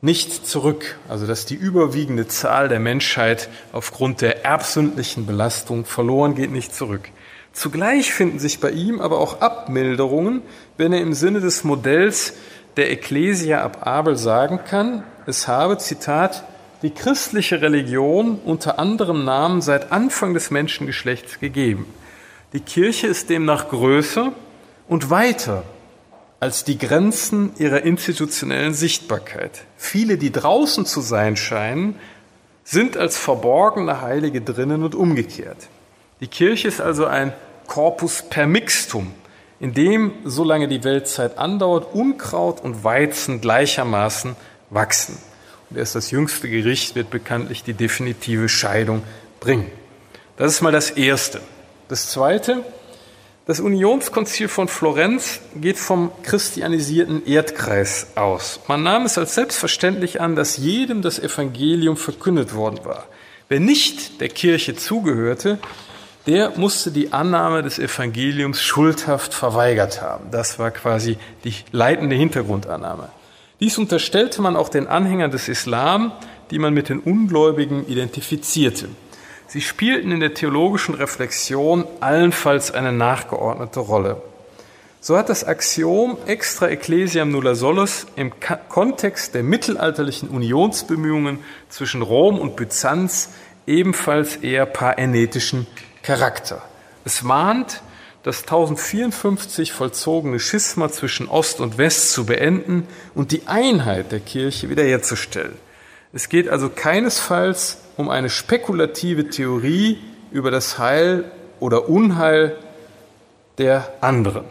[0.00, 6.50] nicht zurück, also dass die überwiegende Zahl der Menschheit aufgrund der erbsündlichen Belastung verloren geht,
[6.50, 7.10] nicht zurück.
[7.52, 10.42] Zugleich finden sich bei ihm aber auch Abmilderungen,
[10.78, 12.34] wenn er im Sinne des Modells
[12.76, 16.44] der Ecclesia ab Abel sagen kann, es habe, Zitat,
[16.82, 21.86] die christliche Religion unter anderem Namen seit Anfang des Menschengeschlechts gegeben.
[22.52, 24.32] Die Kirche ist demnach größer
[24.88, 25.62] und weiter
[26.40, 29.62] als die Grenzen ihrer institutionellen Sichtbarkeit.
[29.76, 31.96] Viele, die draußen zu sein scheinen,
[32.64, 35.68] sind als verborgene Heilige drinnen und umgekehrt.
[36.20, 37.32] Die Kirche ist also ein
[37.66, 39.19] Corpus permixtum, in
[39.60, 44.34] dem, solange die Weltzeit andauert, Unkraut und Weizen gleichermaßen
[44.70, 45.18] wachsen.
[45.68, 49.02] Und erst das jüngste Gericht wird bekanntlich die definitive Scheidung
[49.38, 49.70] bringen.
[50.36, 51.40] Das ist mal das Erste.
[51.88, 52.64] Das Zweite,
[53.46, 58.60] das Unionskonzil von Florenz geht vom christianisierten Erdkreis aus.
[58.68, 63.06] Man nahm es als selbstverständlich an, dass jedem das Evangelium verkündet worden war.
[63.48, 65.58] Wer nicht der Kirche zugehörte,
[66.26, 70.30] der musste die Annahme des Evangeliums schuldhaft verweigert haben.
[70.30, 73.08] Das war quasi die leitende Hintergrundannahme.
[73.60, 76.12] Dies unterstellte man auch den Anhängern des Islam,
[76.50, 78.88] die man mit den Ungläubigen identifizierte.
[79.46, 84.22] Sie spielten in der theologischen Reflexion allenfalls eine nachgeordnete Rolle.
[85.00, 88.32] So hat das Axiom extra ecclesiam nulla solus im
[88.68, 91.38] Kontext der mittelalterlichen Unionsbemühungen
[91.70, 93.30] zwischen Rom und Byzanz
[93.66, 95.66] ebenfalls eher parenetischen
[96.02, 96.62] Charakter.
[97.04, 97.82] Es mahnt,
[98.22, 104.68] das 1054 vollzogene Schisma zwischen Ost und West zu beenden und die Einheit der Kirche
[104.68, 105.56] wiederherzustellen.
[106.12, 109.98] Es geht also keinesfalls um eine spekulative Theorie
[110.30, 112.56] über das Heil oder Unheil
[113.58, 114.44] der anderen.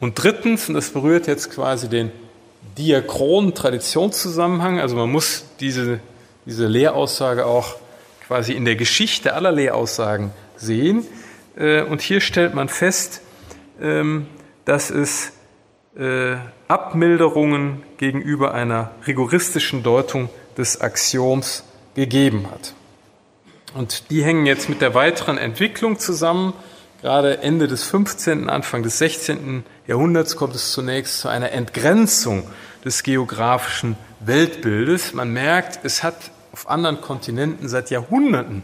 [0.00, 2.12] Und drittens, und das berührt jetzt quasi den
[2.76, 6.00] diachronen Traditionszusammenhang, also man muss diese,
[6.44, 7.76] diese Lehraussage auch
[8.26, 10.30] quasi in der Geschichte aller Lehraussagen
[10.62, 11.04] sehen.
[11.56, 13.20] Äh, und hier stellt man fest,
[13.80, 14.26] ähm,
[14.64, 15.32] dass es
[15.96, 16.36] äh,
[16.68, 22.74] Abmilderungen gegenüber einer rigoristischen Deutung des Axioms gegeben hat.
[23.74, 26.52] Und die hängen jetzt mit der weiteren Entwicklung zusammen.
[27.00, 29.64] Gerade Ende des 15., Anfang des 16.
[29.86, 32.44] Jahrhunderts kommt es zunächst zu einer Entgrenzung
[32.84, 35.14] des geografischen Weltbildes.
[35.14, 36.16] Man merkt, es hat
[36.52, 38.62] auf anderen Kontinenten seit Jahrhunderten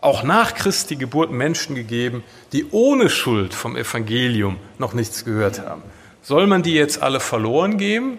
[0.00, 5.82] auch nach Christi Geburt Menschen gegeben, die ohne Schuld vom Evangelium noch nichts gehört haben.
[6.22, 8.18] Soll man die jetzt alle verloren geben?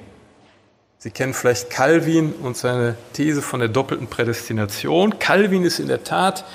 [0.98, 5.18] Sie kennen vielleicht Calvin und seine These von der doppelten Prädestination.
[5.18, 6.46] Calvin ist in der Tat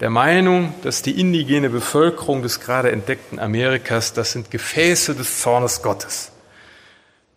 [0.00, 5.82] der Meinung, dass die indigene Bevölkerung des gerade entdeckten Amerikas, das sind Gefäße des Zornes
[5.82, 6.32] Gottes.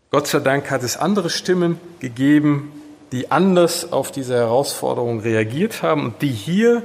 [0.09, 2.71] Gott sei Dank hat es andere Stimmen gegeben,
[3.11, 6.81] die anders auf diese Herausforderung reagiert haben und die hier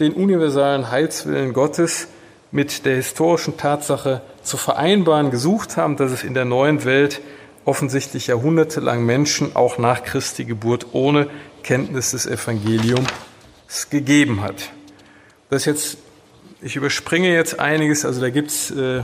[0.00, 2.08] den universalen Heilswillen Gottes
[2.50, 7.20] mit der historischen Tatsache zu vereinbaren gesucht haben, dass es in der neuen Welt
[7.64, 11.28] offensichtlich jahrhundertelang Menschen auch nach Christi Geburt ohne
[11.62, 13.08] Kenntnis des Evangeliums
[13.90, 14.72] gegeben hat.
[15.50, 15.98] Das jetzt,
[16.62, 19.02] ich überspringe jetzt einiges, also da gibt's äh,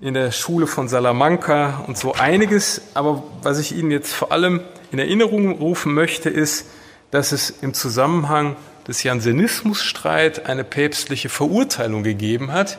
[0.00, 4.60] in der Schule von Salamanca und so einiges, aber was ich Ihnen jetzt vor allem
[4.92, 6.66] in Erinnerung rufen möchte, ist,
[7.10, 12.78] dass es im Zusammenhang des Jansenismusstreit eine päpstliche Verurteilung gegeben hat,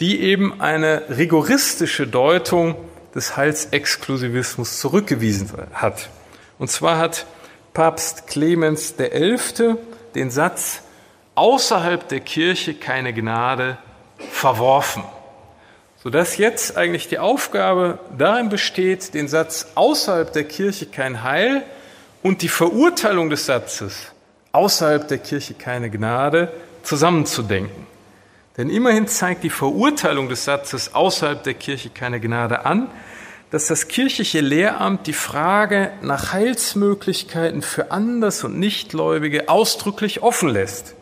[0.00, 2.76] die eben eine rigoristische Deutung
[3.14, 6.08] des Heilsexklusivismus zurückgewiesen hat.
[6.58, 7.26] Und zwar hat
[7.74, 9.76] Papst Clemens XI.
[10.14, 10.82] den Satz
[11.34, 13.78] außerhalb der Kirche keine Gnade
[14.30, 15.04] verworfen,
[16.02, 21.62] sodass jetzt eigentlich die Aufgabe darin besteht, den Satz außerhalb der Kirche kein Heil
[22.22, 24.12] und die Verurteilung des Satzes
[24.52, 27.86] außerhalb der Kirche keine Gnade zusammenzudenken.
[28.56, 32.88] Denn immerhin zeigt die Verurteilung des Satzes außerhalb der Kirche keine Gnade an,
[33.50, 40.94] dass das kirchliche Lehramt die Frage nach Heilsmöglichkeiten für Anders- und Nichtgläubige ausdrücklich offen lässt.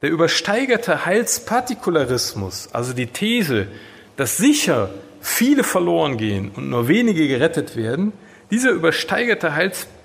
[0.00, 3.68] Der übersteigerte Heilspartikularismus, also die These,
[4.16, 8.12] dass sicher viele verloren gehen und nur wenige gerettet werden,
[8.50, 9.97] dieser übersteigerte Heilspartikularismus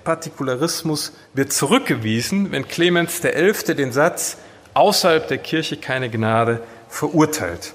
[1.34, 3.74] wird zurückgewiesen, wenn Clemens XI.
[3.74, 4.38] den Satz
[4.74, 7.74] außerhalb der Kirche keine Gnade verurteilt.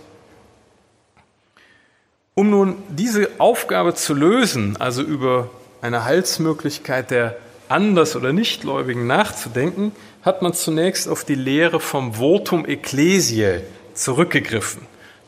[2.36, 5.50] Um nun diese Aufgabe zu lösen, also über
[5.82, 7.38] eine Heilsmöglichkeit der
[7.68, 9.92] Anders- oder Nichtgläubigen nachzudenken,
[10.24, 13.62] hat man zunächst auf die Lehre vom Votum Ecclesiae
[13.94, 14.82] zurückgegriffen.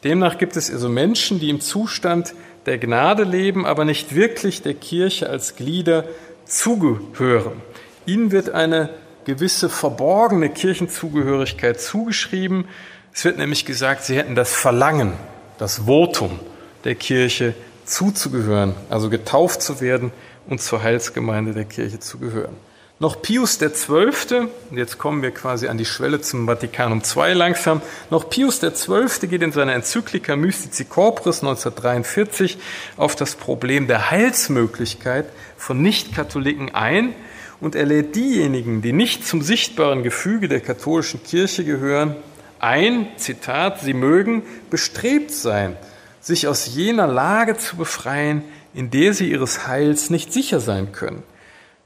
[0.04, 2.34] Demnach gibt es also Menschen, die im Zustand
[2.66, 6.06] der Gnade leben, aber nicht wirklich der Kirche als Glieder
[6.52, 7.62] zugehören.
[8.06, 8.90] Ihnen wird eine
[9.26, 12.66] gewisse verborgene Kirchenzugehörigkeit zugeschrieben.
[13.14, 15.14] Es wird nämlich gesagt, sie hätten das Verlangen,
[15.58, 16.40] das Votum
[16.84, 17.54] der Kirche
[17.86, 20.12] zuzugehören, also getauft zu werden
[20.48, 22.56] und zur Heilsgemeinde der Kirche zu gehören.
[23.02, 28.30] Noch Pius XII., jetzt kommen wir quasi an die Schwelle zum Vatikanum II langsam, noch
[28.30, 29.28] Pius XII.
[29.28, 32.60] geht in seiner Enzyklika Mystici Corporis 1943
[32.98, 35.26] auf das Problem der Heilsmöglichkeit
[35.58, 37.16] von Nichtkatholiken ein
[37.60, 42.16] und er lädt diejenigen, die nicht zum sichtbaren Gefüge der katholischen Kirche gehören,
[42.60, 45.76] ein, Zitat, sie mögen bestrebt sein,
[46.20, 48.44] sich aus jener Lage zu befreien,
[48.76, 51.24] in der sie ihres Heils nicht sicher sein können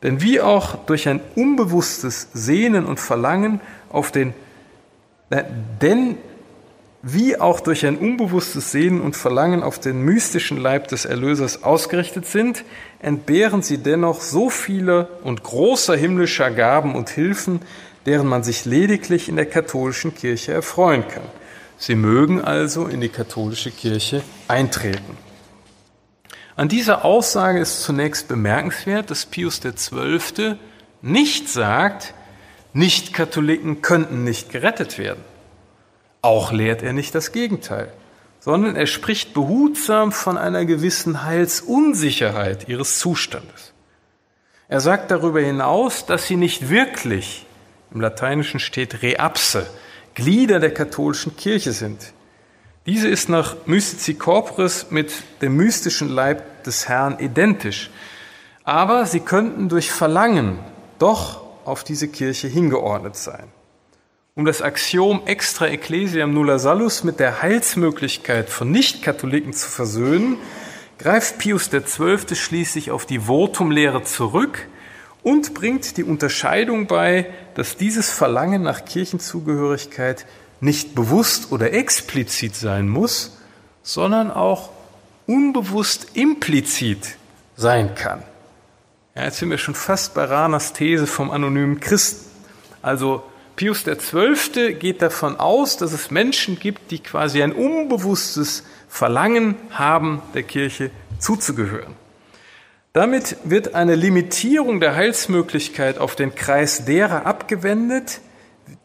[0.03, 4.33] denn wie auch durch ein unbewusstes Sehnen und Verlangen auf den,
[5.29, 5.43] äh,
[5.81, 6.17] denn
[7.07, 12.25] wie auch durch ein unbewusstes Sehnen und Verlangen auf den mystischen Leib des Erlösers ausgerichtet
[12.25, 12.63] sind,
[12.99, 17.61] entbehren sie dennoch so viele und großer himmlischer Gaben und Hilfen,
[18.07, 21.23] deren man sich lediglich in der katholischen Kirche erfreuen kann.
[21.77, 25.24] Sie mögen also in die katholische Kirche eintreten.
[26.57, 30.55] An dieser Aussage ist zunächst bemerkenswert, dass Pius XII.
[31.01, 32.13] nicht sagt,
[32.71, 35.23] Nicht-Katholiken könnten nicht gerettet werden.
[36.21, 37.91] Auch lehrt er nicht das Gegenteil,
[38.39, 43.73] sondern er spricht behutsam von einer gewissen Heilsunsicherheit ihres Zustandes.
[44.67, 47.45] Er sagt darüber hinaus, dass sie nicht wirklich,
[47.91, 49.67] im Lateinischen steht Reapse,
[50.15, 52.13] Glieder der katholischen Kirche sind,
[52.85, 57.89] diese ist nach Mystici Corporis mit dem mystischen Leib des Herrn identisch.
[58.63, 60.59] Aber sie könnten durch Verlangen
[60.99, 63.47] doch auf diese Kirche hingeordnet sein.
[64.35, 70.37] Um das Axiom extra ecclesiam nulla salus mit der Heilsmöglichkeit von Nichtkatholiken zu versöhnen,
[70.99, 72.35] greift Pius XII.
[72.35, 74.67] schließlich auf die Votumlehre zurück
[75.23, 80.25] und bringt die Unterscheidung bei, dass dieses Verlangen nach Kirchenzugehörigkeit
[80.65, 83.37] nicht bewusst oder explizit sein muss,
[83.83, 84.71] sondern auch
[85.27, 87.17] unbewusst implizit
[87.55, 88.23] sein kann.
[89.15, 92.29] Ja, jetzt sind wir schon fast bei Ranas These vom anonymen Christen.
[92.81, 93.23] Also
[93.55, 94.73] Pius XII.
[94.73, 100.91] geht davon aus, dass es Menschen gibt, die quasi ein unbewusstes Verlangen haben, der Kirche
[101.19, 101.93] zuzugehören.
[102.91, 108.19] Damit wird eine Limitierung der Heilsmöglichkeit auf den Kreis derer abgewendet,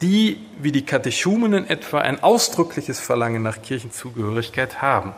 [0.03, 5.15] die, wie die Katechumenen etwa, ein ausdrückliches Verlangen nach Kirchenzugehörigkeit haben.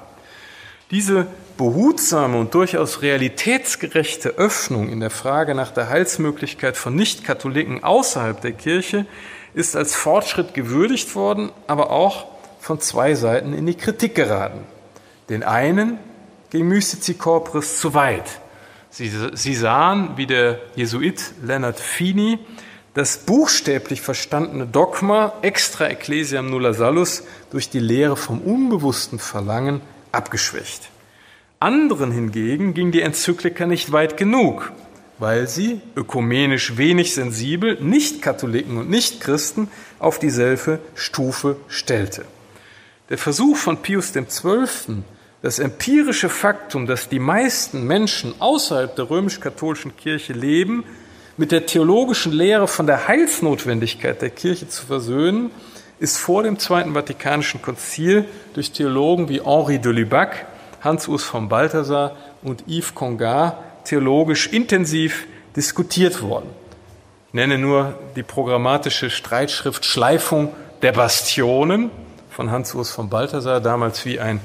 [0.90, 8.40] Diese behutsame und durchaus realitätsgerechte Öffnung in der Frage nach der Heilsmöglichkeit von Nichtkatholiken außerhalb
[8.40, 9.07] der Kirche
[9.55, 12.27] ist als Fortschritt gewürdigt worden, aber auch
[12.61, 14.61] von zwei Seiten in die Kritik geraten.
[15.29, 15.98] Den einen
[16.51, 18.40] ging Mystici Corporis zu weit.
[18.90, 22.38] Sie, sie sahen, wie der Jesuit Leonard Fini,
[22.94, 29.81] das buchstäblich verstandene Dogma extra ecclesiam nulla salus durch die Lehre vom unbewussten Verlangen
[30.12, 30.90] abgeschwächt.
[31.59, 34.72] Anderen hingegen ging die Enzyklika nicht weit genug,
[35.18, 42.24] weil sie, ökumenisch wenig sensibel, Nicht-Katholiken und Nicht-Christen auf dieselbe Stufe stellte.
[43.09, 45.05] Der Versuch von Pius XII.,
[45.40, 50.85] das empirische Faktum, dass die meisten Menschen außerhalb der römisch-katholischen Kirche leben,
[51.37, 55.51] mit der theologischen Lehre von der Heilsnotwendigkeit der Kirche zu versöhnen,
[55.99, 60.47] ist vor dem Zweiten Vatikanischen Konzil durch Theologen wie Henri de Lubac,
[60.81, 66.51] Hans-Urs von Balthasar und Yves Congar theologisch intensiv diskutiert worden.
[67.29, 71.90] Ich nenne nur die programmatische Streitschrift Schleifung der Bastionen
[72.31, 74.40] von Hans-Urs von Balthasar, damals wie ein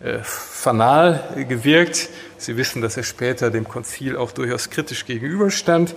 [0.00, 2.08] äh, fanal gewirkt.
[2.44, 5.94] Sie wissen, dass er später dem Konzil auch durchaus kritisch gegenüberstand.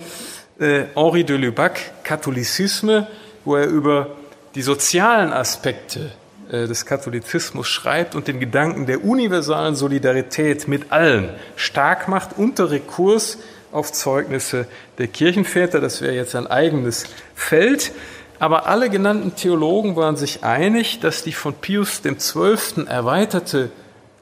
[0.58, 3.06] Äh, Henri de Lubac, Katholizisme,
[3.44, 4.16] wo er über
[4.54, 6.10] die sozialen Aspekte
[6.50, 12.70] äh, des Katholizismus schreibt und den Gedanken der universalen Solidarität mit allen stark macht unter
[12.70, 13.36] Rekurs
[13.70, 15.80] auf Zeugnisse der Kirchenväter.
[15.80, 17.92] Das wäre jetzt ein eigenes Feld.
[18.38, 22.86] Aber alle genannten Theologen waren sich einig, dass die von Pius XII.
[22.86, 23.70] erweiterte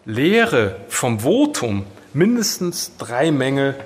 [0.04, 1.84] Lehre vom Votum
[2.16, 3.76] mindestens drei Mängel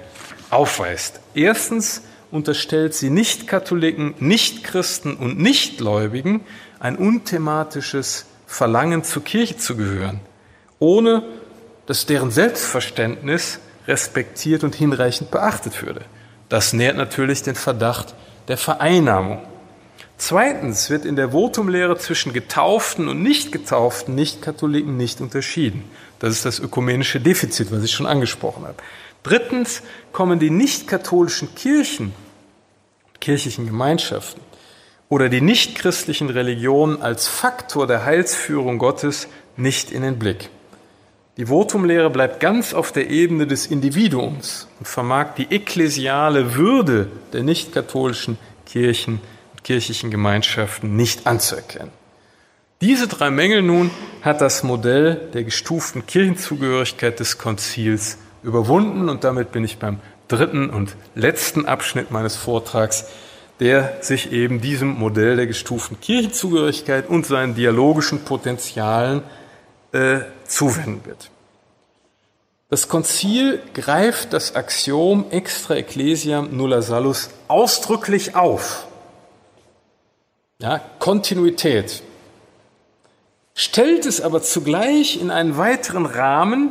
[0.50, 1.20] aufweist.
[1.34, 6.42] Erstens unterstellt sie Nicht-Katholiken, Nicht-Christen und Nichtgläubigen
[6.78, 10.20] ein unthematisches Verlangen zur Kirche zu gehören,
[10.78, 11.24] ohne
[11.86, 13.58] dass deren Selbstverständnis
[13.88, 16.02] respektiert und hinreichend beachtet würde.
[16.48, 18.14] Das nährt natürlich den Verdacht
[18.46, 19.42] der Vereinnahmung.
[20.18, 25.84] Zweitens wird in der Votumlehre zwischen Getauften und Nicht-Getauften, Nicht-Katholiken nicht unterschieden.
[26.20, 28.76] Das ist das ökumenische Defizit, was ich schon angesprochen habe.
[29.22, 32.14] Drittens kommen die nicht-katholischen Kirchen,
[33.20, 34.40] kirchlichen Gemeinschaften
[35.08, 40.48] oder die nicht-christlichen Religionen als Faktor der Heilsführung Gottes nicht in den Blick.
[41.36, 47.42] Die Votumlehre bleibt ganz auf der Ebene des Individuums und vermag die ekklesiale Würde der
[47.42, 49.20] nicht-katholischen Kirchen
[49.62, 51.92] kirchlichen Gemeinschaften nicht anzuerkennen.
[52.80, 53.90] Diese drei Mängel nun
[54.22, 60.70] hat das Modell der gestuften Kirchenzugehörigkeit des Konzils überwunden und damit bin ich beim dritten
[60.70, 63.04] und letzten Abschnitt meines Vortrags,
[63.60, 69.22] der sich eben diesem Modell der gestuften Kirchenzugehörigkeit und seinen dialogischen Potenzialen
[69.92, 71.30] äh, zuwenden wird.
[72.70, 78.86] Das Konzil greift das Axiom extra ecclesiam nulla salus ausdrücklich auf
[80.60, 82.02] ja, Kontinuität,
[83.60, 86.70] stellt es aber zugleich in einen weiteren Rahmen,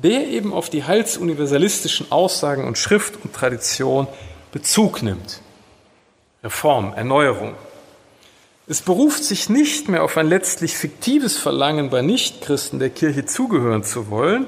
[0.00, 4.06] der eben auf die heilsuniversalistischen Aussagen und Schrift und Tradition
[4.52, 5.40] Bezug nimmt.
[6.44, 7.54] Reform, Erneuerung.
[8.68, 13.82] Es beruft sich nicht mehr auf ein letztlich fiktives Verlangen bei Nichtchristen der Kirche zugehören
[13.82, 14.46] zu wollen,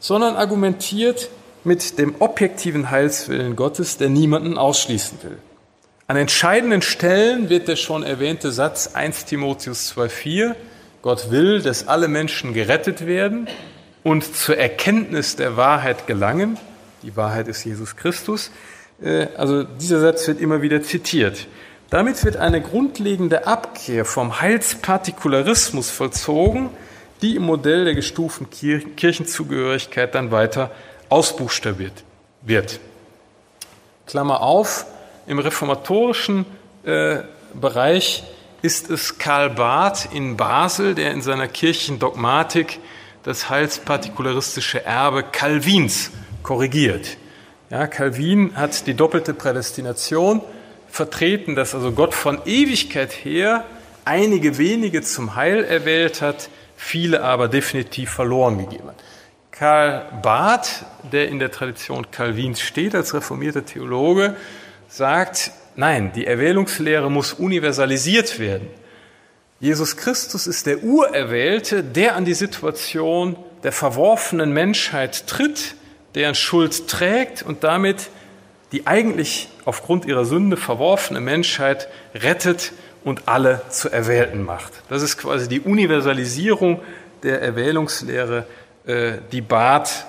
[0.00, 1.28] sondern argumentiert
[1.62, 5.36] mit dem objektiven Heilswillen Gottes, der niemanden ausschließen will.
[6.06, 10.54] An entscheidenden Stellen wird der schon erwähnte Satz 1 Timotheus 2.4,
[11.08, 13.48] Gott will, dass alle Menschen gerettet werden
[14.04, 16.58] und zur Erkenntnis der Wahrheit gelangen.
[17.02, 18.50] Die Wahrheit ist Jesus Christus.
[19.02, 21.46] Äh, also dieser Satz wird immer wieder zitiert.
[21.88, 26.68] Damit wird eine grundlegende Abkehr vom Heilspartikularismus vollzogen,
[27.22, 30.70] die im Modell der gestuften Kirchenzugehörigkeit dann weiter
[31.08, 32.04] ausbuchstabiert
[32.42, 32.80] wird.
[34.06, 34.84] Klammer auf,
[35.26, 36.44] im reformatorischen
[36.84, 37.20] äh,
[37.58, 38.24] Bereich
[38.62, 42.80] ist es Karl Barth in Basel, der in seiner Kirchendogmatik
[43.22, 46.10] das heilspartikularistische Erbe Calvins
[46.42, 47.16] korrigiert.
[47.70, 50.40] Ja, Calvin hat die doppelte Prädestination
[50.88, 53.64] vertreten, dass also Gott von Ewigkeit her
[54.04, 58.96] einige wenige zum Heil erwählt hat, viele aber definitiv verloren gegeben hat.
[59.50, 64.36] Karl Barth, der in der Tradition Calvins steht als reformierter Theologe,
[64.88, 68.68] sagt, nein, die Erwählungslehre muss universalisiert werden.
[69.60, 75.74] Jesus Christus ist der Urerwählte, der an die Situation der verworfenen Menschheit tritt,
[76.14, 78.10] deren Schuld trägt und damit
[78.72, 82.72] die eigentlich aufgrund ihrer Sünde verworfene Menschheit rettet
[83.02, 84.72] und alle zu Erwählten macht.
[84.90, 86.80] Das ist quasi die Universalisierung
[87.22, 88.46] der Erwählungslehre,
[88.86, 90.06] äh, die Barth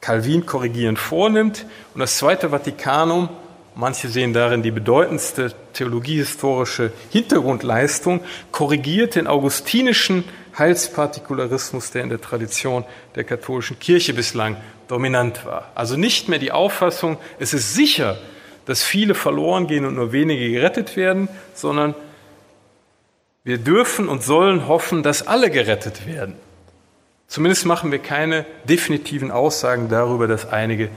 [0.00, 1.66] Calvin korrigierend vornimmt.
[1.94, 3.28] Und das Zweite Vatikanum
[3.74, 8.20] manche sehen darin die bedeutendste theologiehistorische Hintergrundleistung,
[8.52, 10.24] korrigiert den augustinischen
[10.58, 14.56] Heilspartikularismus, der in der Tradition der katholischen Kirche bislang
[14.88, 15.70] dominant war.
[15.74, 18.18] Also nicht mehr die Auffassung, es ist sicher,
[18.66, 21.94] dass viele verloren gehen und nur wenige gerettet werden, sondern
[23.42, 26.34] wir dürfen und sollen hoffen, dass alle gerettet werden.
[27.26, 30.90] Zumindest machen wir keine definitiven Aussagen darüber, dass einige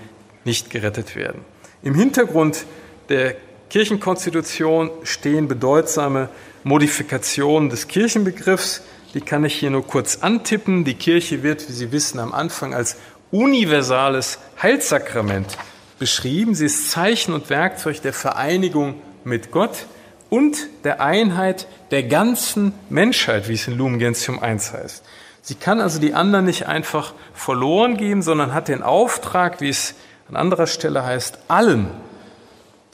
[0.44, 1.46] nicht gerettet werden.
[1.84, 2.66] Im Hintergrund
[3.10, 3.36] der
[3.70, 6.30] Kirchenkonstitution stehen bedeutsame
[6.64, 8.84] Modifikationen des Kirchenbegriffs.
[9.14, 10.86] Die kann ich hier nur kurz antippen.
[10.86, 12.96] Die Kirche wird, wie Sie wissen, am Anfang als
[13.32, 15.58] universales Heilsakrament
[16.00, 16.56] beschrieben.
[16.56, 19.88] Sie ist Zeichen und Werkzeug der Vereinigung mit Gott
[20.30, 25.04] und der Einheit der ganzen Menschheit, wie es in Lumen Gentium 1 heißt.
[25.42, 29.96] Sie kann also die anderen nicht einfach verloren geben, sondern hat den Auftrag, wie es
[30.30, 31.88] an anderer Stelle heißt, allen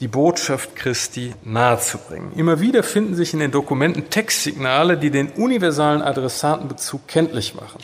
[0.00, 2.32] die Botschaft Christi nahezubringen.
[2.34, 7.80] Immer wieder finden sich in den Dokumenten Textsignale, die den universalen Adressatenbezug kenntlich machen.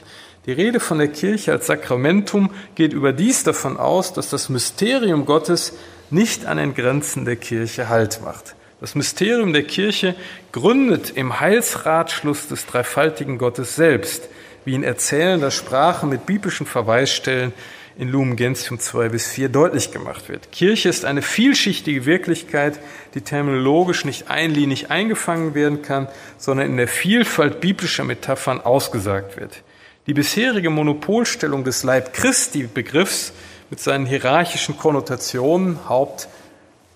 [0.46, 5.74] Die Rede von der Kirche als Sakramentum geht überdies davon aus, dass das Mysterium Gottes
[6.10, 8.54] nicht an den Grenzen der Kirche Halt macht.
[8.80, 10.14] Das Mysterium der Kirche
[10.52, 14.28] gründet im Heilsratschluss des dreifaltigen Gottes selbst,
[14.64, 17.52] wie in erzählender Sprache mit biblischen Verweisstellen
[17.98, 20.52] in Lumen Gentium 2 bis 4 deutlich gemacht wird.
[20.52, 22.78] Kirche ist eine vielschichtige Wirklichkeit,
[23.14, 29.62] die terminologisch nicht einlinig eingefangen werden kann, sondern in der Vielfalt biblischer Metaphern ausgesagt wird.
[30.06, 33.32] Die bisherige Monopolstellung des Leib Christi Begriffs
[33.70, 36.28] mit seinen hierarchischen Konnotationen, Haupt,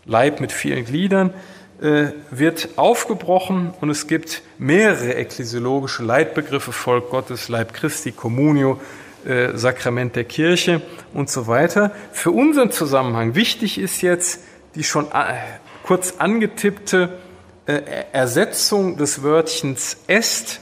[0.05, 1.33] Leib mit vielen Gliedern,
[1.81, 8.79] äh, wird aufgebrochen und es gibt mehrere ekklesiologische Leitbegriffe, Volk Gottes, Leib Christi, Communio,
[9.25, 11.93] äh, Sakrament der Kirche und so weiter.
[12.13, 14.41] Für unseren Zusammenhang wichtig ist jetzt
[14.75, 15.35] die schon äh,
[15.83, 17.19] kurz angetippte
[17.67, 17.81] äh,
[18.13, 20.61] Ersetzung des Wörtchens est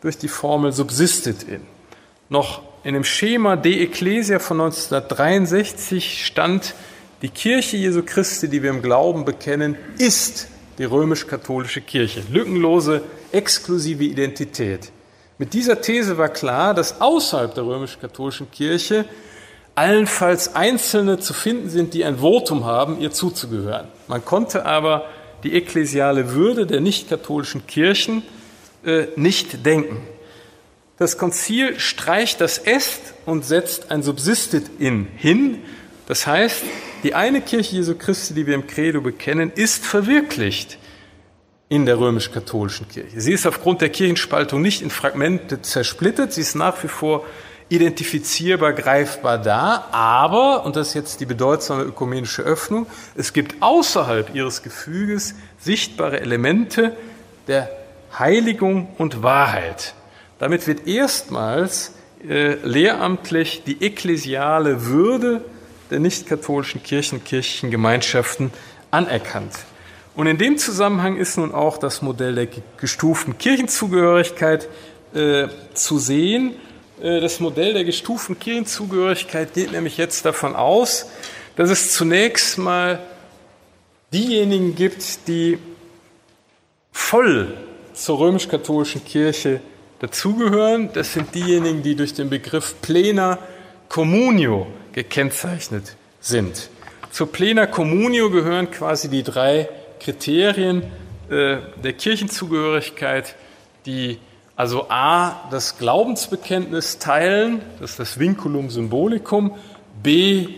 [0.00, 1.62] durch die Formel subsistet in.
[2.28, 6.74] Noch in dem Schema De Ecclesia von 1963 stand,
[7.22, 12.22] die Kirche Jesu Christi, die wir im Glauben bekennen, ist die römisch-katholische Kirche.
[12.30, 14.92] Lückenlose, exklusive Identität.
[15.38, 19.04] Mit dieser These war klar, dass außerhalb der römisch-katholischen Kirche
[19.74, 23.88] allenfalls Einzelne zu finden sind, die ein Votum haben, ihr zuzugehören.
[24.08, 25.04] Man konnte aber
[25.42, 28.22] die ekklesiale Würde der nicht-katholischen Kirchen
[28.84, 30.00] äh, nicht denken.
[30.96, 35.58] Das Konzil streicht das Est und setzt ein Subsistit in hin.
[36.08, 36.62] Das heißt,
[37.02, 40.78] die eine Kirche Jesu Christi, die wir im Credo bekennen, ist verwirklicht
[41.68, 43.20] in der römisch-katholischen Kirche.
[43.20, 47.24] Sie ist aufgrund der Kirchenspaltung nicht in Fragmente zersplittert, sie ist nach wie vor
[47.68, 52.86] identifizierbar, greifbar da, aber, und das ist jetzt die bedeutsame ökumenische Öffnung,
[53.16, 56.96] es gibt außerhalb ihres Gefüges sichtbare Elemente
[57.48, 57.68] der
[58.16, 59.94] Heiligung und Wahrheit.
[60.38, 61.92] Damit wird erstmals
[62.26, 65.44] äh, lehramtlich die ekklesiale Würde
[65.90, 68.52] der nicht-katholischen Kirchen und kirchlichen Gemeinschaften
[68.90, 69.52] anerkannt.
[70.16, 72.48] Und in dem Zusammenhang ist nun auch das Modell der
[72.78, 74.66] gestuften Kirchenzugehörigkeit
[75.14, 76.54] äh, zu sehen.
[77.02, 81.10] Äh, das Modell der gestuften Kirchenzugehörigkeit geht nämlich jetzt davon aus,
[81.56, 82.98] dass es zunächst mal
[84.10, 85.58] diejenigen gibt, die
[86.92, 87.54] voll
[87.92, 89.60] zur römisch-katholischen Kirche
[89.98, 90.90] dazugehören.
[90.94, 93.38] Das sind diejenigen, die durch den Begriff plena
[93.90, 96.70] communio gekennzeichnet sind.
[97.10, 99.68] Zur plena communio gehören quasi die drei
[100.00, 100.82] Kriterien
[101.28, 103.34] äh, der Kirchenzugehörigkeit,
[103.84, 104.18] die
[104.56, 109.54] also A, das Glaubensbekenntnis teilen, das ist das Vinculum Symbolicum,
[110.02, 110.48] B,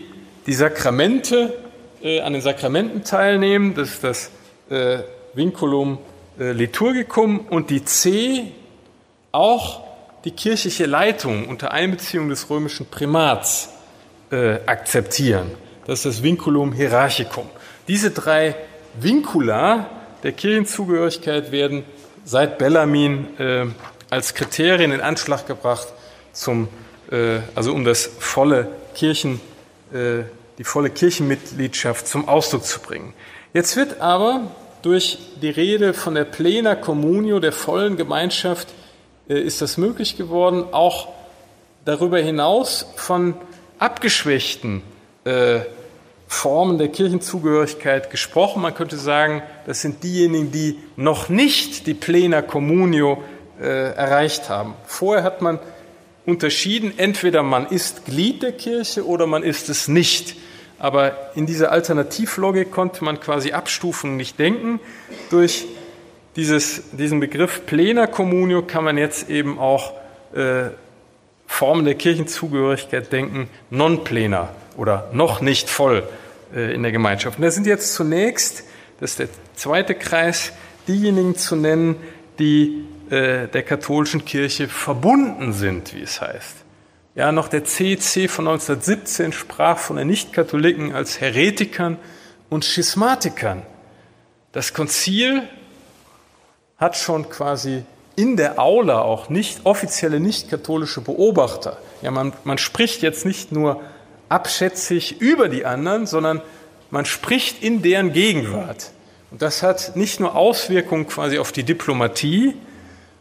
[0.45, 1.53] die Sakramente,
[2.01, 4.31] äh, an den Sakramenten teilnehmen, das ist das
[4.69, 4.99] äh,
[5.33, 5.97] Vinculum
[6.39, 8.51] äh, Liturgicum und die C,
[9.31, 9.81] auch
[10.23, 13.69] die kirchliche Leitung unter Einbeziehung des römischen Primats
[14.31, 15.51] äh, akzeptieren.
[15.85, 17.49] Das ist das Vinculum Hierarchicum.
[17.87, 18.55] Diese drei
[19.01, 19.89] Vincula
[20.23, 21.83] der Kirchenzugehörigkeit werden
[22.25, 23.65] seit Bellamin äh,
[24.09, 25.87] als Kriterien in Anschlag gebracht,
[26.33, 26.67] zum,
[27.11, 29.39] äh, also um das volle Kirchen,
[29.93, 30.23] äh,
[30.57, 33.13] die volle Kirchenmitgliedschaft zum Ausdruck zu bringen.
[33.53, 38.67] Jetzt wird aber durch die Rede von der Plena Communio, der vollen Gemeinschaft,
[39.29, 41.09] äh, ist das möglich geworden, auch
[41.85, 43.35] darüber hinaus von
[43.79, 44.81] abgeschwächten
[45.23, 45.61] äh,
[46.29, 48.61] Formen der Kirchenzugehörigkeit gesprochen.
[48.61, 53.23] Man könnte sagen, das sind diejenigen, die noch nicht die Plena Communio
[53.59, 54.75] äh, erreicht haben.
[54.85, 55.59] Vorher hat man
[56.27, 60.35] unterschieden, entweder man ist Glied der Kirche oder man ist es nicht.
[60.77, 64.79] Aber in dieser Alternativlogik konnte man quasi Abstufungen nicht denken.
[65.31, 65.65] Durch
[66.35, 69.93] dieses, diesen Begriff Plena Communio kann man jetzt eben auch
[70.35, 70.69] äh,
[71.47, 74.49] Formen der Kirchenzugehörigkeit denken, non plena
[74.79, 76.07] oder noch nicht voll
[76.55, 77.37] äh, in der Gemeinschaft.
[77.37, 78.63] Und da sind jetzt zunächst,
[79.01, 80.53] das ist der zweite Kreis,
[80.87, 81.97] diejenigen zu nennen,
[82.39, 86.55] die äh, der katholischen Kirche verbunden sind, wie es heißt.
[87.13, 91.97] Ja, noch der CC von 1917 sprach von den Nichtkatholiken als Heretikern
[92.49, 93.63] und Schismatikern.
[94.53, 95.43] Das Konzil
[96.77, 97.83] hat schon quasi
[98.15, 101.77] in der Aula auch nicht offizielle nicht-katholische Beobachter.
[102.01, 103.81] Ja, man, man spricht jetzt nicht nur
[104.29, 106.41] abschätzig über die anderen, sondern
[106.91, 108.91] man spricht in deren Gegenwart.
[109.31, 112.55] Und das hat nicht nur Auswirkungen quasi auf die Diplomatie,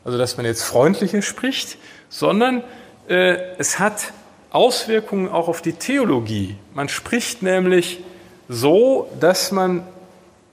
[0.04, 1.76] also dass man jetzt freundlicher spricht,
[2.08, 2.62] sondern
[3.08, 4.12] äh, es hat
[4.50, 6.56] Auswirkungen auch auf die Theologie.
[6.72, 7.98] Man spricht nämlich
[8.48, 9.82] so, dass man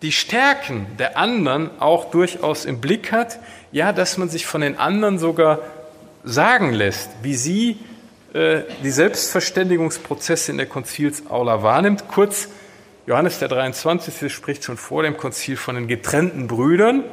[0.01, 3.39] die Stärken der anderen auch durchaus im Blick hat,
[3.71, 5.59] ja, dass man sich von den anderen sogar
[6.25, 7.77] sagen lässt, wie sie
[8.35, 12.09] die Selbstverständigungsprozesse in der Konzilsaula wahrnimmt.
[12.09, 12.49] Kurz,
[13.07, 14.33] Johannes der 23.
[14.33, 17.05] spricht schon vor dem Konzil von den getrennten Brüdern,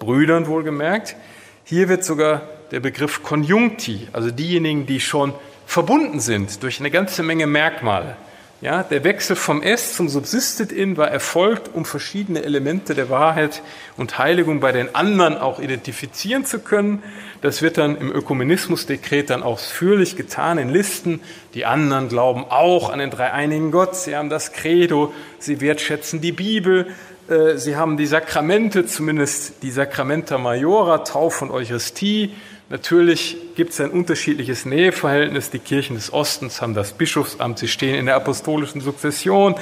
[0.00, 1.14] Brüdern wohlgemerkt.
[1.62, 5.32] Hier wird sogar der Begriff Conjuncti, also diejenigen, die schon
[5.64, 8.16] verbunden sind durch eine ganze Menge Merkmale,
[8.64, 13.60] ja, der Wechsel vom S zum Subsisted in war erfolgt, um verschiedene Elemente der Wahrheit
[13.98, 17.02] und Heiligung bei den anderen auch identifizieren zu können.
[17.42, 21.20] Das wird dann im Ökumenismusdekret dann ausführlich getan in Listen.
[21.52, 23.96] Die anderen glauben auch an den dreieinigen Gott.
[23.96, 25.12] Sie haben das Credo.
[25.38, 26.86] Sie wertschätzen die Bibel.
[27.28, 32.32] Äh, sie haben die Sakramente, zumindest die Sacramenta Majora, Taufe und Eucharistie.
[32.74, 35.48] Natürlich gibt es ein unterschiedliches Näheverhältnis.
[35.48, 39.54] Die Kirchen des Ostens haben das Bischofsamt, sie stehen in der apostolischen Sukzession.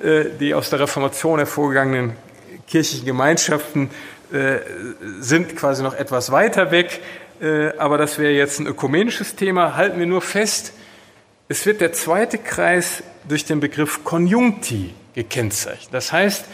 [0.00, 2.12] Äh, die aus der Reformation hervorgegangenen
[2.68, 3.90] kirchlichen Gemeinschaften
[4.32, 4.58] äh,
[5.18, 7.00] sind quasi noch etwas weiter weg,
[7.40, 9.74] äh, aber das wäre jetzt ein ökumenisches Thema.
[9.74, 10.72] Halten wir nur fest,
[11.48, 15.92] es wird der zweite Kreis durch den Begriff Konjunkti gekennzeichnet.
[15.92, 16.44] Das heißt,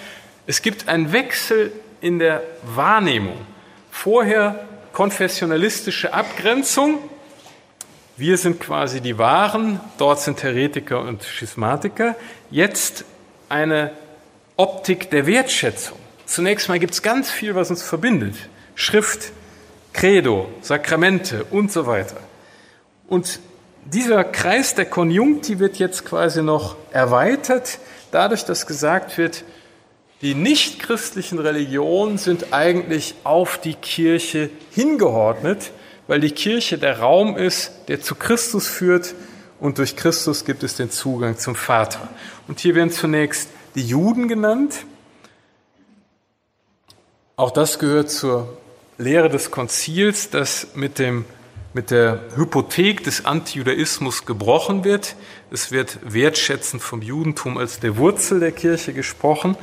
[0.47, 3.37] es gibt einen Wechsel in der Wahrnehmung.
[3.91, 4.65] Vorher
[4.99, 6.99] konfessionalistische Abgrenzung.
[8.17, 12.17] Wir sind quasi die Wahren, dort sind Heretiker und Schismatiker.
[12.51, 13.05] Jetzt
[13.49, 13.93] eine
[14.57, 15.97] Optik der Wertschätzung.
[16.27, 18.35] Zunächst mal gibt es ganz viel, was uns verbindet.
[18.75, 19.31] Schrift,
[19.93, 22.17] Credo, Sakramente und so weiter.
[23.07, 23.39] Und
[23.85, 27.79] dieser Kreis der Konjunkti wird jetzt quasi noch erweitert,
[28.11, 29.45] dadurch, dass gesagt wird,
[30.23, 35.71] die nichtchristlichen Religionen sind eigentlich auf die Kirche hingeordnet,
[36.09, 39.15] weil die Kirche der Raum ist, der zu Christus führt
[39.61, 42.09] und durch Christus gibt es den Zugang zum Vater.
[42.47, 44.85] Und hier werden zunächst die Juden genannt.
[47.37, 48.59] Auch das gehört zur
[48.99, 51.25] Lehre des Konzils, dass mit, dem,
[51.75, 55.15] mit der Hypothek des Antijudaismus gebrochen wird.
[55.51, 59.57] Es wird wertschätzend vom Judentum als der Wurzel der Kirche gesprochen.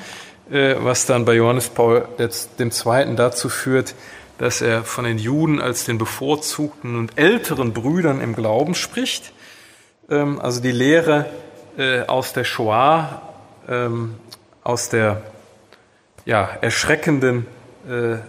[0.52, 3.16] Äh, was dann bei Johannes Paul II.
[3.16, 3.96] dazu führt,
[4.38, 9.32] dass er von den Juden als den bevorzugten und älteren Brüdern im Glauben spricht.
[10.10, 11.26] Ähm, also die Lehre
[11.78, 13.22] äh, aus der Shoah,
[13.68, 14.16] ähm,
[14.64, 15.24] aus der
[16.26, 17.48] ja, erschreckenden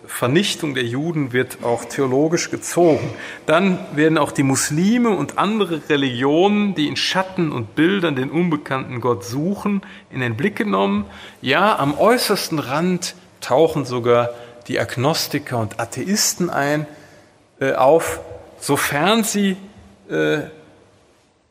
[0.07, 3.11] Vernichtung der Juden wird auch theologisch gezogen.
[3.47, 9.01] Dann werden auch die Muslime und andere Religionen, die in Schatten und Bildern den unbekannten
[9.01, 9.81] Gott suchen,
[10.11, 11.07] in den Blick genommen.
[11.41, 14.31] Ja, am äußersten Rand tauchen sogar
[14.69, 16.87] die Agnostiker und Atheisten ein,
[17.61, 18.21] äh, auf,
[18.61, 19.57] sofern sie,
[20.11, 20.41] äh,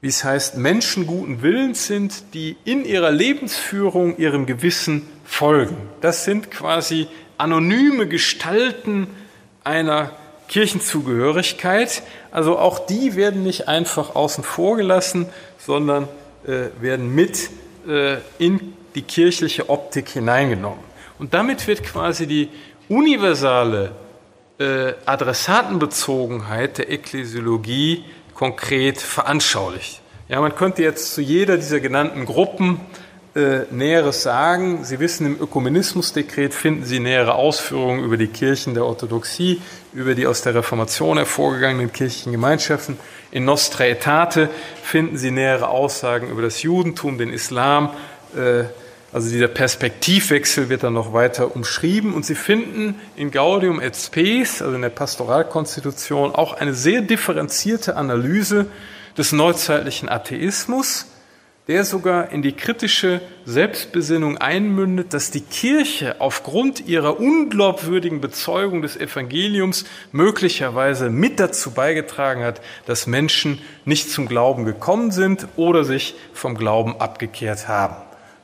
[0.06, 5.76] wie es heißt, Menschen guten Willens sind, die in ihrer Lebensführung ihrem Gewissen folgen.
[6.00, 7.08] Das sind quasi
[7.40, 9.08] anonyme Gestalten
[9.64, 10.12] einer
[10.48, 12.04] Kirchenzugehörigkeit.
[12.30, 15.26] Also auch die werden nicht einfach außen vor gelassen,
[15.58, 16.08] sondern
[16.46, 17.50] äh, werden mit
[17.88, 20.84] äh, in die kirchliche Optik hineingenommen.
[21.18, 22.50] Und damit wird quasi die
[22.90, 23.94] universale
[24.60, 28.06] äh, Adressatenbezogenheit der Ekklesiologie
[28.36, 30.02] konkret veranschaulicht.
[30.28, 32.82] Ja, man könnte jetzt zu jeder dieser genannten Gruppen
[33.36, 34.84] äh, Näheres sagen.
[34.84, 39.62] Sie wissen, im Ökumenismusdekret finden Sie nähere Ausführungen über die Kirchen der Orthodoxie,
[39.94, 42.98] über die aus der Reformation hervorgegangenen kirchlichen Gemeinschaften.
[43.32, 44.50] In Nostra Aetate
[44.84, 47.90] finden Sie nähere Aussagen über das Judentum, den Islam.
[48.36, 48.66] Äh,
[49.16, 52.14] also dieser Perspektivwechsel wird dann noch weiter umschrieben.
[52.14, 57.96] Und Sie finden in Gaudium et Spes, also in der Pastoralkonstitution, auch eine sehr differenzierte
[57.96, 58.66] Analyse
[59.18, 61.06] des neuzeitlichen Atheismus
[61.68, 68.96] der sogar in die kritische Selbstbesinnung einmündet, dass die Kirche aufgrund ihrer unglaubwürdigen Bezeugung des
[68.96, 76.14] Evangeliums möglicherweise mit dazu beigetragen hat, dass Menschen nicht zum Glauben gekommen sind oder sich
[76.34, 77.96] vom Glauben abgekehrt haben.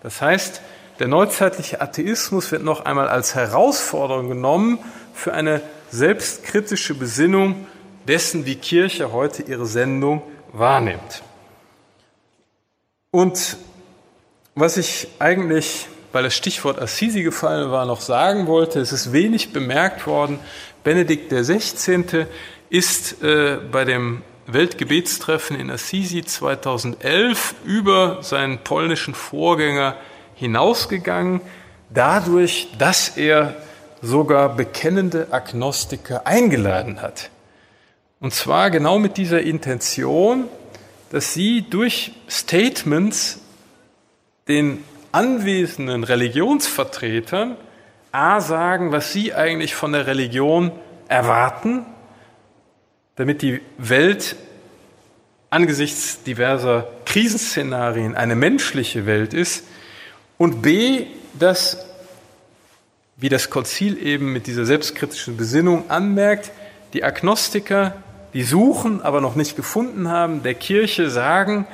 [0.01, 0.61] Das heißt,
[0.99, 4.79] der neuzeitliche Atheismus wird noch einmal als Herausforderung genommen
[5.13, 7.67] für eine selbstkritische Besinnung
[8.07, 10.21] dessen, wie Kirche heute ihre Sendung
[10.53, 11.23] wahrnimmt.
[13.11, 13.57] Und
[14.55, 19.53] was ich eigentlich, weil das Stichwort Assisi gefallen war, noch sagen wollte, es ist wenig
[19.53, 20.39] bemerkt worden,
[20.83, 22.25] Benedikt XVI.
[22.69, 24.23] ist äh, bei dem
[24.53, 29.95] Weltgebetstreffen in Assisi 2011 über seinen polnischen Vorgänger
[30.35, 31.41] hinausgegangen,
[31.89, 33.55] dadurch, dass er
[34.01, 37.29] sogar bekennende Agnostiker eingeladen hat.
[38.19, 40.45] Und zwar genau mit dieser Intention,
[41.11, 43.39] dass sie durch Statements
[44.47, 47.57] den anwesenden Religionsvertretern
[48.11, 50.71] A sagen, was sie eigentlich von der Religion
[51.07, 51.85] erwarten,
[53.21, 54.35] damit die Welt
[55.51, 59.63] angesichts diverser Krisenszenarien eine menschliche Welt ist
[60.39, 61.05] und B,
[61.37, 61.85] dass,
[63.17, 66.49] wie das Konzil eben mit dieser selbstkritischen Besinnung anmerkt,
[66.93, 67.93] die Agnostiker
[68.33, 71.67] die suchen, aber noch nicht gefunden haben, der Kirche sagen,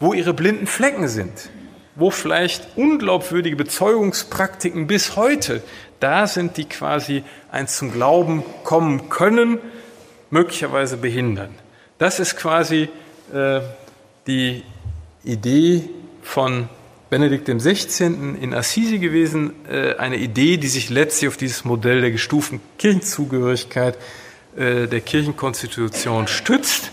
[0.00, 1.50] wo ihre blinden Flecken sind,
[1.94, 5.62] wo vielleicht unglaubwürdige Bezeugungspraktiken bis heute
[6.00, 7.22] da sind, die quasi
[7.52, 9.58] ein zum Glauben kommen können,
[10.30, 11.54] möglicherweise behindern.
[11.98, 12.88] Das ist quasi
[13.32, 13.60] äh,
[14.26, 14.62] die
[15.24, 15.88] Idee
[16.22, 16.68] von
[17.08, 18.06] Benedikt XVI.
[18.06, 23.96] in Assisi gewesen, äh, eine Idee, die sich letztlich auf dieses Modell der gestuften Kirchenzugehörigkeit
[24.56, 26.90] äh, der Kirchenkonstitution stützt.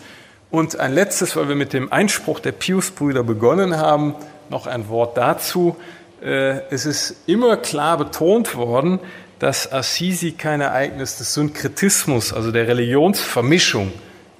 [0.51, 4.13] Und ein letztes, weil wir mit dem Einspruch der Pius-Brüder begonnen haben,
[4.49, 5.75] noch ein Wort dazu.
[6.21, 8.99] Äh, es ist immer klar betont worden,
[9.43, 13.91] dass Assisi kein Ereignis des Synkretismus, also der Religionsvermischung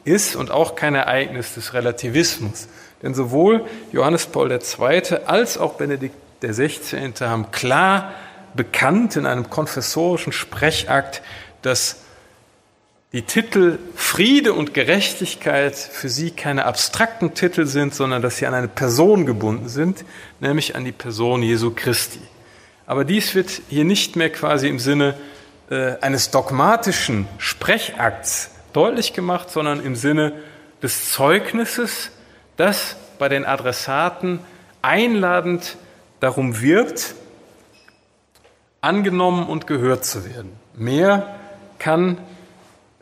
[0.06, 2.70] ist und auch kein Ereignis des Relativismus.
[3.02, 5.18] Denn sowohl Johannes Paul II.
[5.26, 7.12] als auch Benedikt XVI.
[7.20, 8.14] haben klar
[8.54, 11.22] bekannt in einem konfessorischen Sprechakt,
[11.64, 11.98] dass
[13.12, 18.54] die Titel Friede und Gerechtigkeit für sie keine abstrakten Titel sind, sondern dass sie an
[18.54, 20.06] eine Person gebunden sind,
[20.40, 22.22] nämlich an die Person Jesu Christi.
[22.86, 25.16] Aber dies wird hier nicht mehr quasi im Sinne
[25.70, 30.34] äh, eines dogmatischen Sprechakts deutlich gemacht, sondern im Sinne
[30.82, 32.12] des Zeugnisses,
[32.58, 34.40] das bei den Adressaten
[34.82, 35.78] einladend
[36.20, 37.16] darum wirbt,
[38.82, 40.52] angenommen und gehört zu werden.
[40.76, 41.36] Mehr
[41.80, 42.18] kann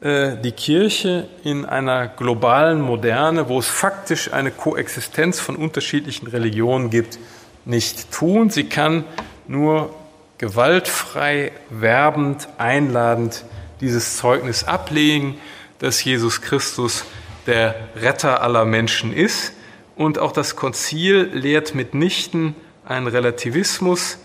[0.02, 6.92] äh, die Kirche in einer globalen Moderne, wo es faktisch eine Koexistenz von unterschiedlichen Religionen
[6.92, 7.18] gibt,
[7.66, 8.50] nicht tun.
[8.50, 9.04] Sie kann
[9.52, 9.94] nur
[10.38, 13.46] gewaltfrei, werbend, einladend
[13.82, 15.38] dieses Zeugnis ablegen,
[15.80, 17.06] dass Jesus Christus
[17.46, 19.54] der Retter aller Menschen ist.
[19.96, 24.18] Und auch das Konzil lehrt mitnichten einen Relativismus,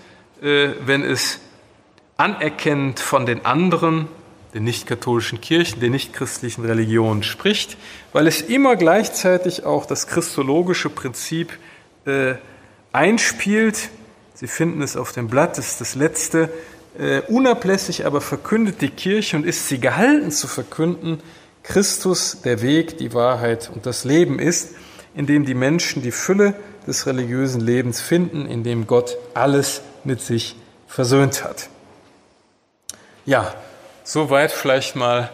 [0.42, 1.40] äh, wenn es
[2.16, 4.08] anerkennend von den anderen
[4.54, 7.76] den nicht-katholischen Kirchen, den nicht-christlichen Religionen spricht,
[8.14, 11.52] weil es immer gleichzeitig auch das christologische Prinzip
[12.06, 12.36] äh,
[12.90, 13.90] einspielt.
[14.36, 16.48] Sie finden es auf dem Blatt, das ist das letzte.
[16.96, 21.20] Äh, unablässig aber verkündet die Kirche und ist sie gehalten zu verkünden,
[21.64, 24.76] Christus der Weg, die Wahrheit und das Leben ist,
[25.16, 26.54] in dem die Menschen die Fülle
[26.86, 30.54] des religiösen Lebens finden, in dem Gott alles mit sich
[30.86, 31.68] versöhnt hat.
[33.24, 33.52] Ja,
[34.08, 35.30] Soweit vielleicht mal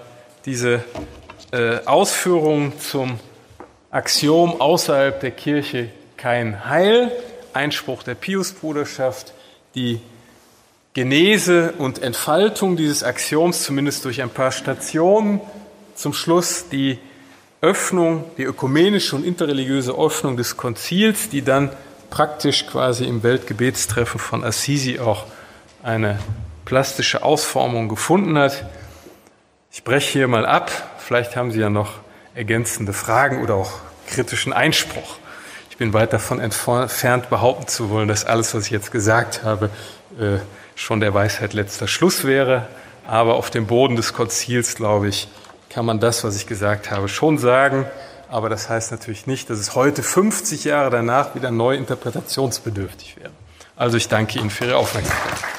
[0.47, 0.83] diese
[1.53, 3.21] äh, Ausführung zum
[3.91, 7.13] Axiom außerhalb der Kirche kein Heil,
[7.55, 9.33] Einspruch der Piusbruderschaft,
[9.75, 10.01] die
[10.95, 15.41] Genese und Entfaltung dieses Axioms, zumindest durch ein paar Stationen.
[15.95, 16.99] Zum Schluss die
[17.63, 21.71] Öffnung, die ökumenische und interreligiöse Öffnung des Konzils, die dann
[22.11, 25.25] praktisch quasi im Weltgebetstreffen von Assisi auch
[25.83, 26.19] eine
[26.65, 28.67] plastische Ausformung gefunden hat.
[29.71, 30.71] Ich breche hier mal ab.
[30.99, 32.01] Vielleicht haben Sie ja noch
[32.35, 33.73] ergänzende Fragen oder auch
[34.07, 35.19] kritischen Einspruch.
[35.73, 39.71] Ich bin weit davon entfernt, behaupten zu wollen, dass alles, was ich jetzt gesagt habe,
[40.21, 40.37] äh,
[40.75, 42.67] schon der Weisheit letzter Schluss wäre.
[43.07, 45.29] Aber auf dem Boden des Konzils, glaube ich,
[45.71, 47.87] kann man das, was ich gesagt habe, schon sagen.
[48.29, 53.31] Aber das heißt natürlich nicht, dass es heute 50 Jahre danach wieder neu interpretationsbedürftig wäre.
[53.75, 55.53] Also ich danke Ihnen für Ihre Aufmerksamkeit.